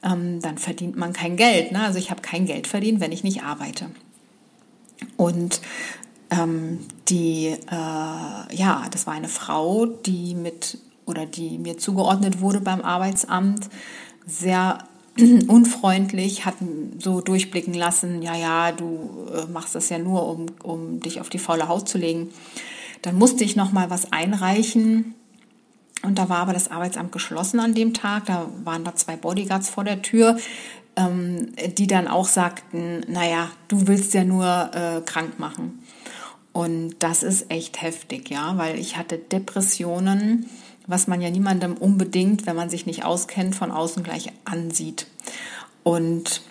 Ähm, 0.02 0.40
dann 0.40 0.58
verdient 0.58 0.96
man 0.96 1.12
kein 1.12 1.36
Geld. 1.36 1.72
Ne? 1.72 1.82
Also 1.82 1.98
ich 1.98 2.10
habe 2.10 2.22
kein 2.22 2.46
Geld 2.46 2.66
verdient, 2.66 3.00
wenn 3.00 3.12
ich 3.12 3.24
nicht 3.24 3.42
arbeite. 3.42 3.90
Und 5.16 5.60
ähm, 6.30 6.80
die, 7.08 7.46
äh, 7.46 8.54
ja, 8.54 8.86
das 8.90 9.06
war 9.06 9.14
eine 9.14 9.28
Frau, 9.28 9.86
die 9.86 10.34
mit 10.34 10.78
oder 11.06 11.26
die 11.26 11.58
mir 11.58 11.76
zugeordnet 11.76 12.40
wurde 12.40 12.60
beim 12.60 12.80
Arbeitsamt 12.80 13.68
sehr 14.26 14.78
unfreundlich, 15.48 16.44
hat 16.44 16.54
so 16.98 17.20
durchblicken 17.20 17.74
lassen, 17.74 18.22
ja, 18.22 18.34
ja, 18.34 18.72
du 18.72 19.28
äh, 19.32 19.50
machst 19.50 19.74
das 19.74 19.88
ja 19.88 19.98
nur, 19.98 20.28
um, 20.28 20.46
um 20.62 21.00
dich 21.00 21.20
auf 21.20 21.28
die 21.28 21.38
faule 21.38 21.68
Haut 21.68 21.88
zu 21.88 21.98
legen. 21.98 22.30
Dann 23.02 23.16
musste 23.16 23.44
ich 23.44 23.54
noch 23.54 23.72
mal 23.72 23.90
was 23.90 24.12
einreichen 24.12 25.14
und 26.04 26.18
da 26.18 26.28
war 26.28 26.38
aber 26.38 26.52
das 26.52 26.70
Arbeitsamt 26.70 27.12
geschlossen 27.12 27.60
an 27.60 27.74
dem 27.74 27.94
Tag. 27.94 28.26
Da 28.26 28.46
waren 28.64 28.84
da 28.84 28.94
zwei 28.94 29.16
Bodyguards 29.16 29.70
vor 29.70 29.84
der 29.84 30.02
Tür, 30.02 30.38
ähm, 30.96 31.52
die 31.76 31.86
dann 31.86 32.08
auch 32.08 32.26
sagten, 32.26 33.00
naja, 33.08 33.50
du 33.68 33.86
willst 33.86 34.14
ja 34.14 34.24
nur 34.24 34.70
äh, 34.74 35.00
krank 35.00 35.38
machen. 35.38 35.82
Und 36.52 36.96
das 37.00 37.22
ist 37.22 37.50
echt 37.50 37.82
heftig, 37.82 38.30
ja, 38.30 38.56
weil 38.56 38.78
ich 38.78 38.96
hatte 38.96 39.18
Depressionen, 39.18 40.48
was 40.86 41.06
man 41.06 41.20
ja 41.20 41.30
niemandem 41.30 41.74
unbedingt, 41.76 42.46
wenn 42.46 42.56
man 42.56 42.70
sich 42.70 42.86
nicht 42.86 43.04
auskennt, 43.04 43.54
von 43.54 43.70
außen 43.70 44.02
gleich 44.02 44.32
ansieht. 44.44 45.06
Und 45.82 46.42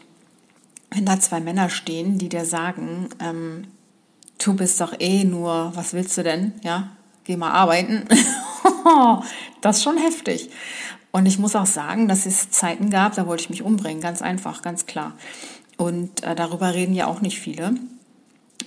wenn 0.91 1.05
da 1.05 1.19
zwei 1.19 1.39
Männer 1.39 1.69
stehen, 1.69 2.17
die 2.17 2.29
dir 2.29 2.45
sagen, 2.45 3.09
ähm, 3.19 3.67
du 4.43 4.53
bist 4.55 4.79
doch 4.81 4.93
eh 4.99 5.23
nur, 5.23 5.71
was 5.75 5.93
willst 5.93 6.17
du 6.17 6.23
denn? 6.23 6.53
Ja, 6.63 6.89
geh 7.23 7.37
mal 7.37 7.51
arbeiten. 7.51 8.07
das 9.61 9.77
ist 9.77 9.83
schon 9.83 9.97
heftig. 9.97 10.49
Und 11.11 11.25
ich 11.27 11.37
muss 11.37 11.55
auch 11.55 11.67
sagen, 11.67 12.07
dass 12.07 12.25
es 12.25 12.49
Zeiten 12.49 12.89
gab, 12.89 13.15
da 13.15 13.27
wollte 13.27 13.43
ich 13.43 13.49
mich 13.49 13.61
umbringen, 13.61 14.01
ganz 14.01 14.21
einfach, 14.21 14.61
ganz 14.61 14.87
klar. 14.87 15.13
Und 15.77 16.23
äh, 16.23 16.35
darüber 16.35 16.73
reden 16.73 16.95
ja 16.95 17.07
auch 17.07 17.21
nicht 17.21 17.39
viele. 17.39 17.75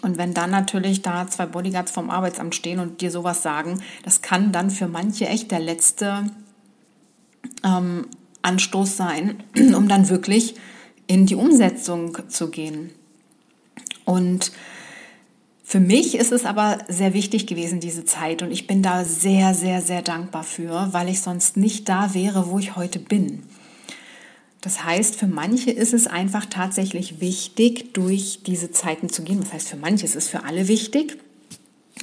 Und 0.06 0.18
wenn 0.18 0.34
dann 0.34 0.52
natürlich 0.52 1.02
da 1.02 1.26
zwei 1.26 1.46
Bodyguards 1.46 1.90
vom 1.90 2.10
Arbeitsamt 2.10 2.54
stehen 2.54 2.78
und 2.78 3.00
dir 3.00 3.10
sowas 3.10 3.42
sagen, 3.42 3.82
das 4.04 4.22
kann 4.22 4.52
dann 4.52 4.70
für 4.70 4.86
manche 4.86 5.26
echt 5.26 5.50
der 5.50 5.58
letzte 5.58 6.30
ähm, 7.64 8.06
Anstoß 8.40 8.96
sein, 8.96 9.42
um 9.74 9.88
dann 9.88 10.08
wirklich 10.08 10.54
in 11.08 11.26
die 11.26 11.34
Umsetzung 11.34 12.16
zu 12.28 12.50
gehen. 12.50 12.90
Und 14.04 14.52
für 15.64 15.80
mich 15.80 16.14
ist 16.14 16.30
es 16.30 16.44
aber 16.44 16.78
sehr 16.86 17.12
wichtig 17.12 17.48
gewesen, 17.48 17.80
diese 17.80 18.04
Zeit. 18.04 18.42
Und 18.42 18.52
ich 18.52 18.68
bin 18.68 18.84
da 18.84 19.04
sehr, 19.04 19.54
sehr, 19.54 19.82
sehr 19.82 20.02
dankbar 20.02 20.44
für, 20.44 20.92
weil 20.92 21.08
ich 21.08 21.20
sonst 21.20 21.56
nicht 21.56 21.88
da 21.88 22.14
wäre, 22.14 22.48
wo 22.48 22.60
ich 22.60 22.76
heute 22.76 23.00
bin. 23.00 23.42
Das 24.66 24.82
heißt, 24.82 25.14
für 25.14 25.28
manche 25.28 25.70
ist 25.70 25.94
es 25.94 26.08
einfach 26.08 26.44
tatsächlich 26.44 27.20
wichtig, 27.20 27.94
durch 27.94 28.40
diese 28.44 28.72
Zeiten 28.72 29.08
zu 29.08 29.22
gehen. 29.22 29.38
Das 29.38 29.52
heißt, 29.52 29.68
für 29.68 29.76
manche 29.76 30.04
ist 30.04 30.16
es 30.16 30.28
für 30.28 30.42
alle 30.42 30.66
wichtig. 30.66 31.18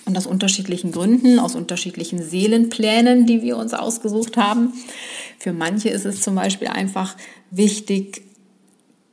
Und 0.06 0.18
aus 0.18 0.26
unterschiedlichen 0.26 0.94
Gründen, 0.94 1.40
aus 1.40 1.56
unterschiedlichen 1.56 2.24
Seelenplänen, 2.24 3.26
die 3.26 3.42
wir 3.42 3.58
uns 3.58 3.74
ausgesucht 3.74 4.38
haben. 4.38 4.72
Für 5.40 5.52
manche 5.52 5.90
ist 5.90 6.06
es 6.06 6.22
zum 6.22 6.36
Beispiel 6.36 6.70
einfach 6.70 7.18
wichtig, 7.52 8.22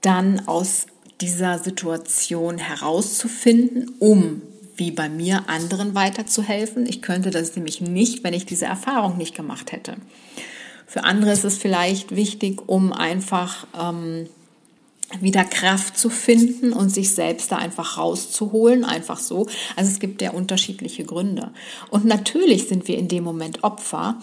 dann 0.00 0.46
aus 0.46 0.86
dieser 1.20 1.58
Situation 1.58 2.56
herauszufinden, 2.56 3.90
um 3.98 4.42
wie 4.76 4.92
bei 4.92 5.08
mir 5.08 5.48
anderen 5.48 5.96
weiterzuhelfen. 5.96 6.86
Ich 6.86 7.02
könnte 7.02 7.32
das 7.32 7.56
nämlich 7.56 7.80
nicht, 7.80 8.22
wenn 8.22 8.32
ich 8.32 8.46
diese 8.46 8.66
Erfahrung 8.66 9.18
nicht 9.18 9.34
gemacht 9.34 9.72
hätte. 9.72 9.96
Für 10.90 11.04
andere 11.04 11.30
ist 11.30 11.44
es 11.44 11.56
vielleicht 11.56 12.16
wichtig, 12.16 12.62
um 12.66 12.92
einfach 12.92 13.64
ähm, 13.80 14.26
wieder 15.20 15.44
Kraft 15.44 15.96
zu 15.96 16.10
finden 16.10 16.72
und 16.72 16.90
sich 16.90 17.14
selbst 17.14 17.52
da 17.52 17.58
einfach 17.58 17.96
rauszuholen, 17.96 18.84
einfach 18.84 19.20
so. 19.20 19.46
Also 19.76 19.88
es 19.88 20.00
gibt 20.00 20.20
ja 20.20 20.32
unterschiedliche 20.32 21.04
Gründe. 21.04 21.52
Und 21.90 22.06
natürlich 22.06 22.66
sind 22.66 22.88
wir 22.88 22.98
in 22.98 23.06
dem 23.06 23.22
Moment 23.22 23.62
Opfer. 23.62 24.16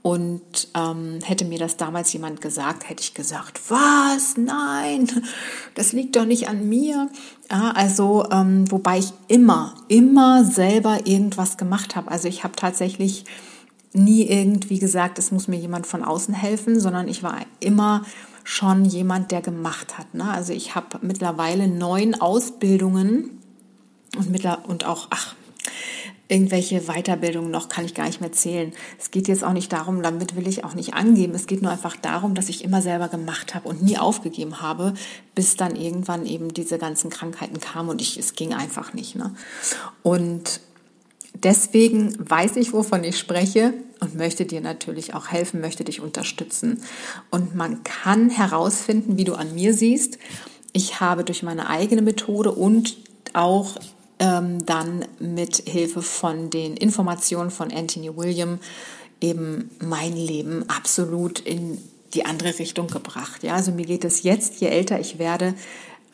Und 0.00 0.68
ähm, 0.74 1.18
hätte 1.22 1.44
mir 1.44 1.58
das 1.58 1.76
damals 1.76 2.10
jemand 2.14 2.40
gesagt, 2.40 2.88
hätte 2.88 3.02
ich 3.02 3.12
gesagt, 3.12 3.60
was? 3.68 4.38
Nein, 4.38 5.10
das 5.74 5.92
liegt 5.92 6.16
doch 6.16 6.24
nicht 6.24 6.48
an 6.48 6.66
mir. 6.66 7.10
Ja, 7.50 7.72
also, 7.72 8.24
ähm, 8.30 8.70
wobei 8.70 9.00
ich 9.00 9.12
immer, 9.28 9.74
immer 9.88 10.42
selber 10.44 11.06
irgendwas 11.06 11.58
gemacht 11.58 11.96
habe. 11.96 12.10
Also 12.10 12.28
ich 12.28 12.44
habe 12.44 12.56
tatsächlich 12.56 13.26
nie 13.94 14.28
irgendwie 14.28 14.78
gesagt, 14.78 15.18
es 15.18 15.30
muss 15.30 15.48
mir 15.48 15.56
jemand 15.56 15.86
von 15.86 16.04
außen 16.04 16.34
helfen, 16.34 16.80
sondern 16.80 17.08
ich 17.08 17.22
war 17.22 17.38
immer 17.60 18.04
schon 18.42 18.84
jemand, 18.84 19.30
der 19.30 19.40
gemacht 19.40 19.96
hat. 19.96 20.12
Ne? 20.14 20.28
Also 20.28 20.52
ich 20.52 20.74
habe 20.74 20.98
mittlerweile 21.00 21.68
neun 21.68 22.14
Ausbildungen 22.20 23.40
und, 24.16 24.30
mittler 24.30 24.64
und 24.68 24.84
auch, 24.84 25.06
ach, 25.10 25.34
irgendwelche 26.28 26.82
Weiterbildungen 26.82 27.50
noch, 27.50 27.68
kann 27.68 27.84
ich 27.84 27.94
gar 27.94 28.06
nicht 28.06 28.20
mehr 28.20 28.32
zählen. 28.32 28.72
Es 28.98 29.10
geht 29.10 29.28
jetzt 29.28 29.44
auch 29.44 29.52
nicht 29.52 29.72
darum, 29.72 30.02
damit 30.02 30.36
will 30.36 30.48
ich 30.48 30.64
auch 30.64 30.74
nicht 30.74 30.94
angeben. 30.94 31.34
Es 31.34 31.46
geht 31.46 31.62
nur 31.62 31.70
einfach 31.70 31.96
darum, 31.96 32.34
dass 32.34 32.48
ich 32.48 32.64
immer 32.64 32.82
selber 32.82 33.08
gemacht 33.08 33.54
habe 33.54 33.68
und 33.68 33.82
nie 33.82 33.98
aufgegeben 33.98 34.60
habe, 34.60 34.94
bis 35.34 35.56
dann 35.56 35.76
irgendwann 35.76 36.26
eben 36.26 36.52
diese 36.52 36.78
ganzen 36.78 37.10
Krankheiten 37.10 37.60
kamen 37.60 37.90
und 37.90 38.00
ich, 38.00 38.18
es 38.18 38.34
ging 38.34 38.54
einfach 38.54 38.94
nicht. 38.94 39.16
Ne? 39.16 39.34
Und 40.02 40.60
Deswegen 41.34 42.16
weiß 42.18 42.56
ich, 42.56 42.72
wovon 42.72 43.04
ich 43.04 43.18
spreche 43.18 43.74
und 44.00 44.14
möchte 44.14 44.46
dir 44.46 44.60
natürlich 44.60 45.14
auch 45.14 45.28
helfen, 45.28 45.60
möchte 45.60 45.84
dich 45.84 46.00
unterstützen. 46.00 46.82
Und 47.30 47.54
man 47.54 47.82
kann 47.84 48.30
herausfinden, 48.30 49.18
wie 49.18 49.24
du 49.24 49.34
an 49.34 49.54
mir 49.54 49.74
siehst. 49.74 50.18
Ich 50.72 51.00
habe 51.00 51.24
durch 51.24 51.42
meine 51.42 51.68
eigene 51.68 52.02
Methode 52.02 52.52
und 52.52 52.96
auch 53.32 53.76
ähm, 54.18 54.64
dann 54.64 55.04
mit 55.18 55.56
Hilfe 55.68 56.02
von 56.02 56.50
den 56.50 56.76
Informationen 56.76 57.50
von 57.50 57.72
Anthony 57.72 58.16
William 58.16 58.58
eben 59.20 59.70
mein 59.80 60.16
Leben 60.16 60.68
absolut 60.68 61.40
in 61.40 61.78
die 62.14 62.24
andere 62.24 62.58
Richtung 62.58 62.86
gebracht. 62.86 63.42
Ja, 63.42 63.54
also 63.54 63.72
mir 63.72 63.86
geht 63.86 64.04
es 64.04 64.22
jetzt, 64.22 64.60
je 64.60 64.68
älter 64.68 65.00
ich 65.00 65.18
werde, 65.18 65.54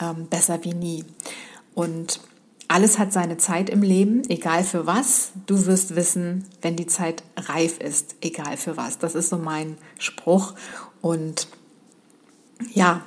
ähm, 0.01 0.27
besser 0.29 0.65
wie 0.65 0.75
nie. 0.75 1.05
Und 1.75 2.21
alles 2.71 3.01
hat 3.01 3.13
seine 3.13 3.37
Zeit 3.37 3.69
im 3.69 3.83
Leben, 3.83 4.23
egal 4.31 4.63
für 4.63 4.87
was. 4.87 5.33
Du 5.47 5.67
wirst 5.67 5.97
wissen, 5.97 6.45
wenn 6.63 6.77
die 6.77 6.87
Zeit 6.87 7.25
reif 7.37 7.79
ist, 7.79 8.15
egal 8.21 8.57
für 8.57 8.77
was. 8.77 8.99
Das 8.99 9.17
ist 9.17 9.29
so 9.29 9.39
mein 9.39 9.77
Spruch. 9.99 10.55
Und 11.01 11.49
ja, 12.73 13.03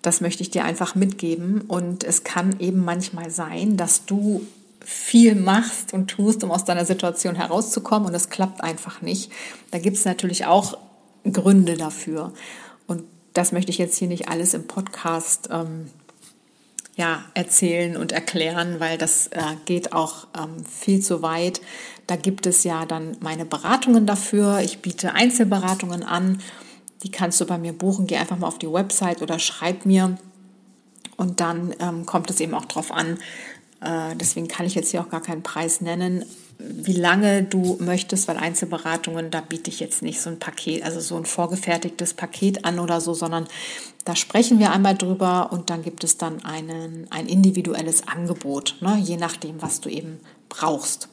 das 0.00 0.22
möchte 0.22 0.42
ich 0.42 0.50
dir 0.50 0.64
einfach 0.64 0.94
mitgeben. 0.94 1.60
Und 1.60 2.02
es 2.02 2.24
kann 2.24 2.58
eben 2.60 2.82
manchmal 2.82 3.30
sein, 3.30 3.76
dass 3.76 4.06
du 4.06 4.46
viel 4.82 5.34
machst 5.34 5.92
und 5.92 6.08
tust, 6.08 6.42
um 6.42 6.50
aus 6.50 6.64
deiner 6.64 6.86
Situation 6.86 7.34
herauszukommen 7.34 8.08
und 8.08 8.14
es 8.14 8.30
klappt 8.30 8.62
einfach 8.62 9.02
nicht. 9.02 9.30
Da 9.70 9.80
gibt 9.80 9.98
es 9.98 10.06
natürlich 10.06 10.46
auch 10.46 10.78
Gründe 11.30 11.76
dafür. 11.76 12.32
Und 12.86 13.04
das 13.34 13.52
möchte 13.52 13.70
ich 13.70 13.76
jetzt 13.76 13.98
hier 13.98 14.08
nicht 14.08 14.28
alles 14.30 14.54
im 14.54 14.66
Podcast 14.66 15.50
ähm, 15.52 15.90
ja, 16.96 17.24
erzählen 17.34 17.96
und 17.96 18.12
erklären, 18.12 18.78
weil 18.78 18.98
das 18.98 19.26
äh, 19.28 19.40
geht 19.64 19.92
auch 19.92 20.28
ähm, 20.38 20.64
viel 20.64 21.00
zu 21.00 21.22
weit. 21.22 21.60
Da 22.06 22.16
gibt 22.16 22.46
es 22.46 22.64
ja 22.64 22.86
dann 22.86 23.16
meine 23.20 23.44
Beratungen 23.44 24.06
dafür. 24.06 24.60
Ich 24.60 24.80
biete 24.80 25.14
Einzelberatungen 25.14 26.02
an. 26.02 26.40
Die 27.02 27.10
kannst 27.10 27.40
du 27.40 27.46
bei 27.46 27.58
mir 27.58 27.72
buchen. 27.72 28.06
Geh 28.06 28.16
einfach 28.16 28.38
mal 28.38 28.46
auf 28.46 28.58
die 28.58 28.72
Website 28.72 29.22
oder 29.22 29.38
schreib 29.38 29.86
mir. 29.86 30.16
Und 31.16 31.40
dann 31.40 31.74
ähm, 31.80 32.06
kommt 32.06 32.30
es 32.30 32.40
eben 32.40 32.54
auch 32.54 32.64
drauf 32.64 32.90
an, 32.92 33.18
äh, 33.80 34.16
deswegen 34.16 34.48
kann 34.48 34.66
ich 34.66 34.74
jetzt 34.74 34.90
hier 34.90 35.00
auch 35.00 35.10
gar 35.10 35.20
keinen 35.20 35.42
Preis 35.42 35.80
nennen, 35.80 36.24
wie 36.58 36.92
lange 36.92 37.42
du 37.42 37.76
möchtest, 37.80 38.28
weil 38.28 38.36
Einzelberatungen, 38.36 39.30
da 39.30 39.40
biete 39.40 39.70
ich 39.70 39.80
jetzt 39.80 40.02
nicht 40.02 40.20
so 40.20 40.30
ein 40.30 40.38
Paket, 40.38 40.84
also 40.84 41.00
so 41.00 41.16
ein 41.16 41.24
vorgefertigtes 41.24 42.14
Paket 42.14 42.64
an 42.64 42.78
oder 42.78 43.00
so, 43.00 43.14
sondern 43.14 43.46
da 44.04 44.14
sprechen 44.16 44.58
wir 44.58 44.72
einmal 44.72 44.96
drüber 44.96 45.50
und 45.52 45.70
dann 45.70 45.82
gibt 45.82 46.04
es 46.04 46.18
dann 46.18 46.44
einen, 46.44 47.06
ein 47.10 47.26
individuelles 47.26 48.06
Angebot, 48.06 48.76
ne, 48.80 48.98
je 49.02 49.16
nachdem, 49.16 49.62
was 49.62 49.80
du 49.80 49.88
eben 49.88 50.20
brauchst. 50.48 51.08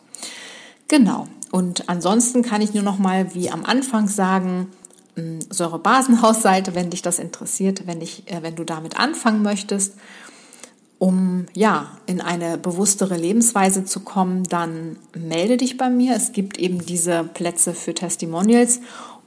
Genau. 0.88 1.28
Und 1.52 1.90
ansonsten 1.90 2.44
kann 2.44 2.62
ich 2.62 2.74
nur 2.74 2.84
noch 2.84 2.98
mal 2.98 3.34
wie 3.34 3.50
am 3.50 3.66
Anfang 3.66 4.08
sagen, 4.08 4.68
hm, 5.16 5.40
Säurebasenhausseite, 5.50 6.76
wenn 6.76 6.90
dich 6.90 7.02
das 7.02 7.20
interessiert, 7.20 7.88
wenn, 7.88 8.02
ich, 8.02 8.30
äh, 8.32 8.42
wenn 8.42 8.56
du 8.56 8.64
damit 8.64 9.00
anfangen 9.00 9.42
möchtest 9.42 9.94
um 11.02 11.48
ja 11.56 11.98
in 12.06 12.22
eine 12.22 12.60
bewusstere 12.60 13.18
Lebensweise 13.18 13.86
zu 13.86 14.02
kommen, 14.02 14.44
dann 14.44 14.98
melde 15.18 15.58
dich 15.58 15.76
bei 15.76 15.90
mir. 15.90 16.16
Es 16.16 16.32
gibt 16.32 16.60
eben 16.60 16.86
diese 16.86 17.24
Plätze 17.24 17.74
für 17.74 17.96
Testimonials 17.96 18.82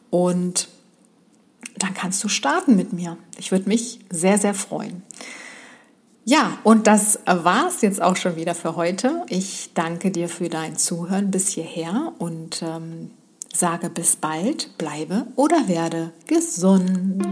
und 0.09 0.69
dann 1.77 1.93
kannst 1.93 2.23
du 2.23 2.29
starten 2.29 2.77
mit 2.77 2.93
mir. 2.93 3.17
Ich 3.39 3.51
würde 3.51 3.69
mich 3.69 3.99
sehr, 4.09 4.39
sehr 4.39 4.55
freuen. 4.55 5.03
Ja, 6.25 6.59
und 6.63 6.87
das 6.87 7.19
war 7.27 7.67
es 7.67 7.81
jetzt 7.81 8.01
auch 8.01 8.15
schon 8.15 8.37
wieder 8.37 8.55
für 8.55 8.77
heute. 8.77 9.25
Ich 9.29 9.71
danke 9.75 10.13
dir 10.13 10.29
für 10.29 10.49
dein 10.49 10.77
Zuhören 10.77 11.33
bis 11.33 11.49
hierher 11.49 12.13
und 12.19 12.63
ähm, 12.63 13.11
sage 13.53 13.91
bis 13.91 14.15
bald, 14.15 14.79
bleibe 14.79 15.27
oder 15.35 15.67
werde 15.67 16.13
gesund. 16.29 17.27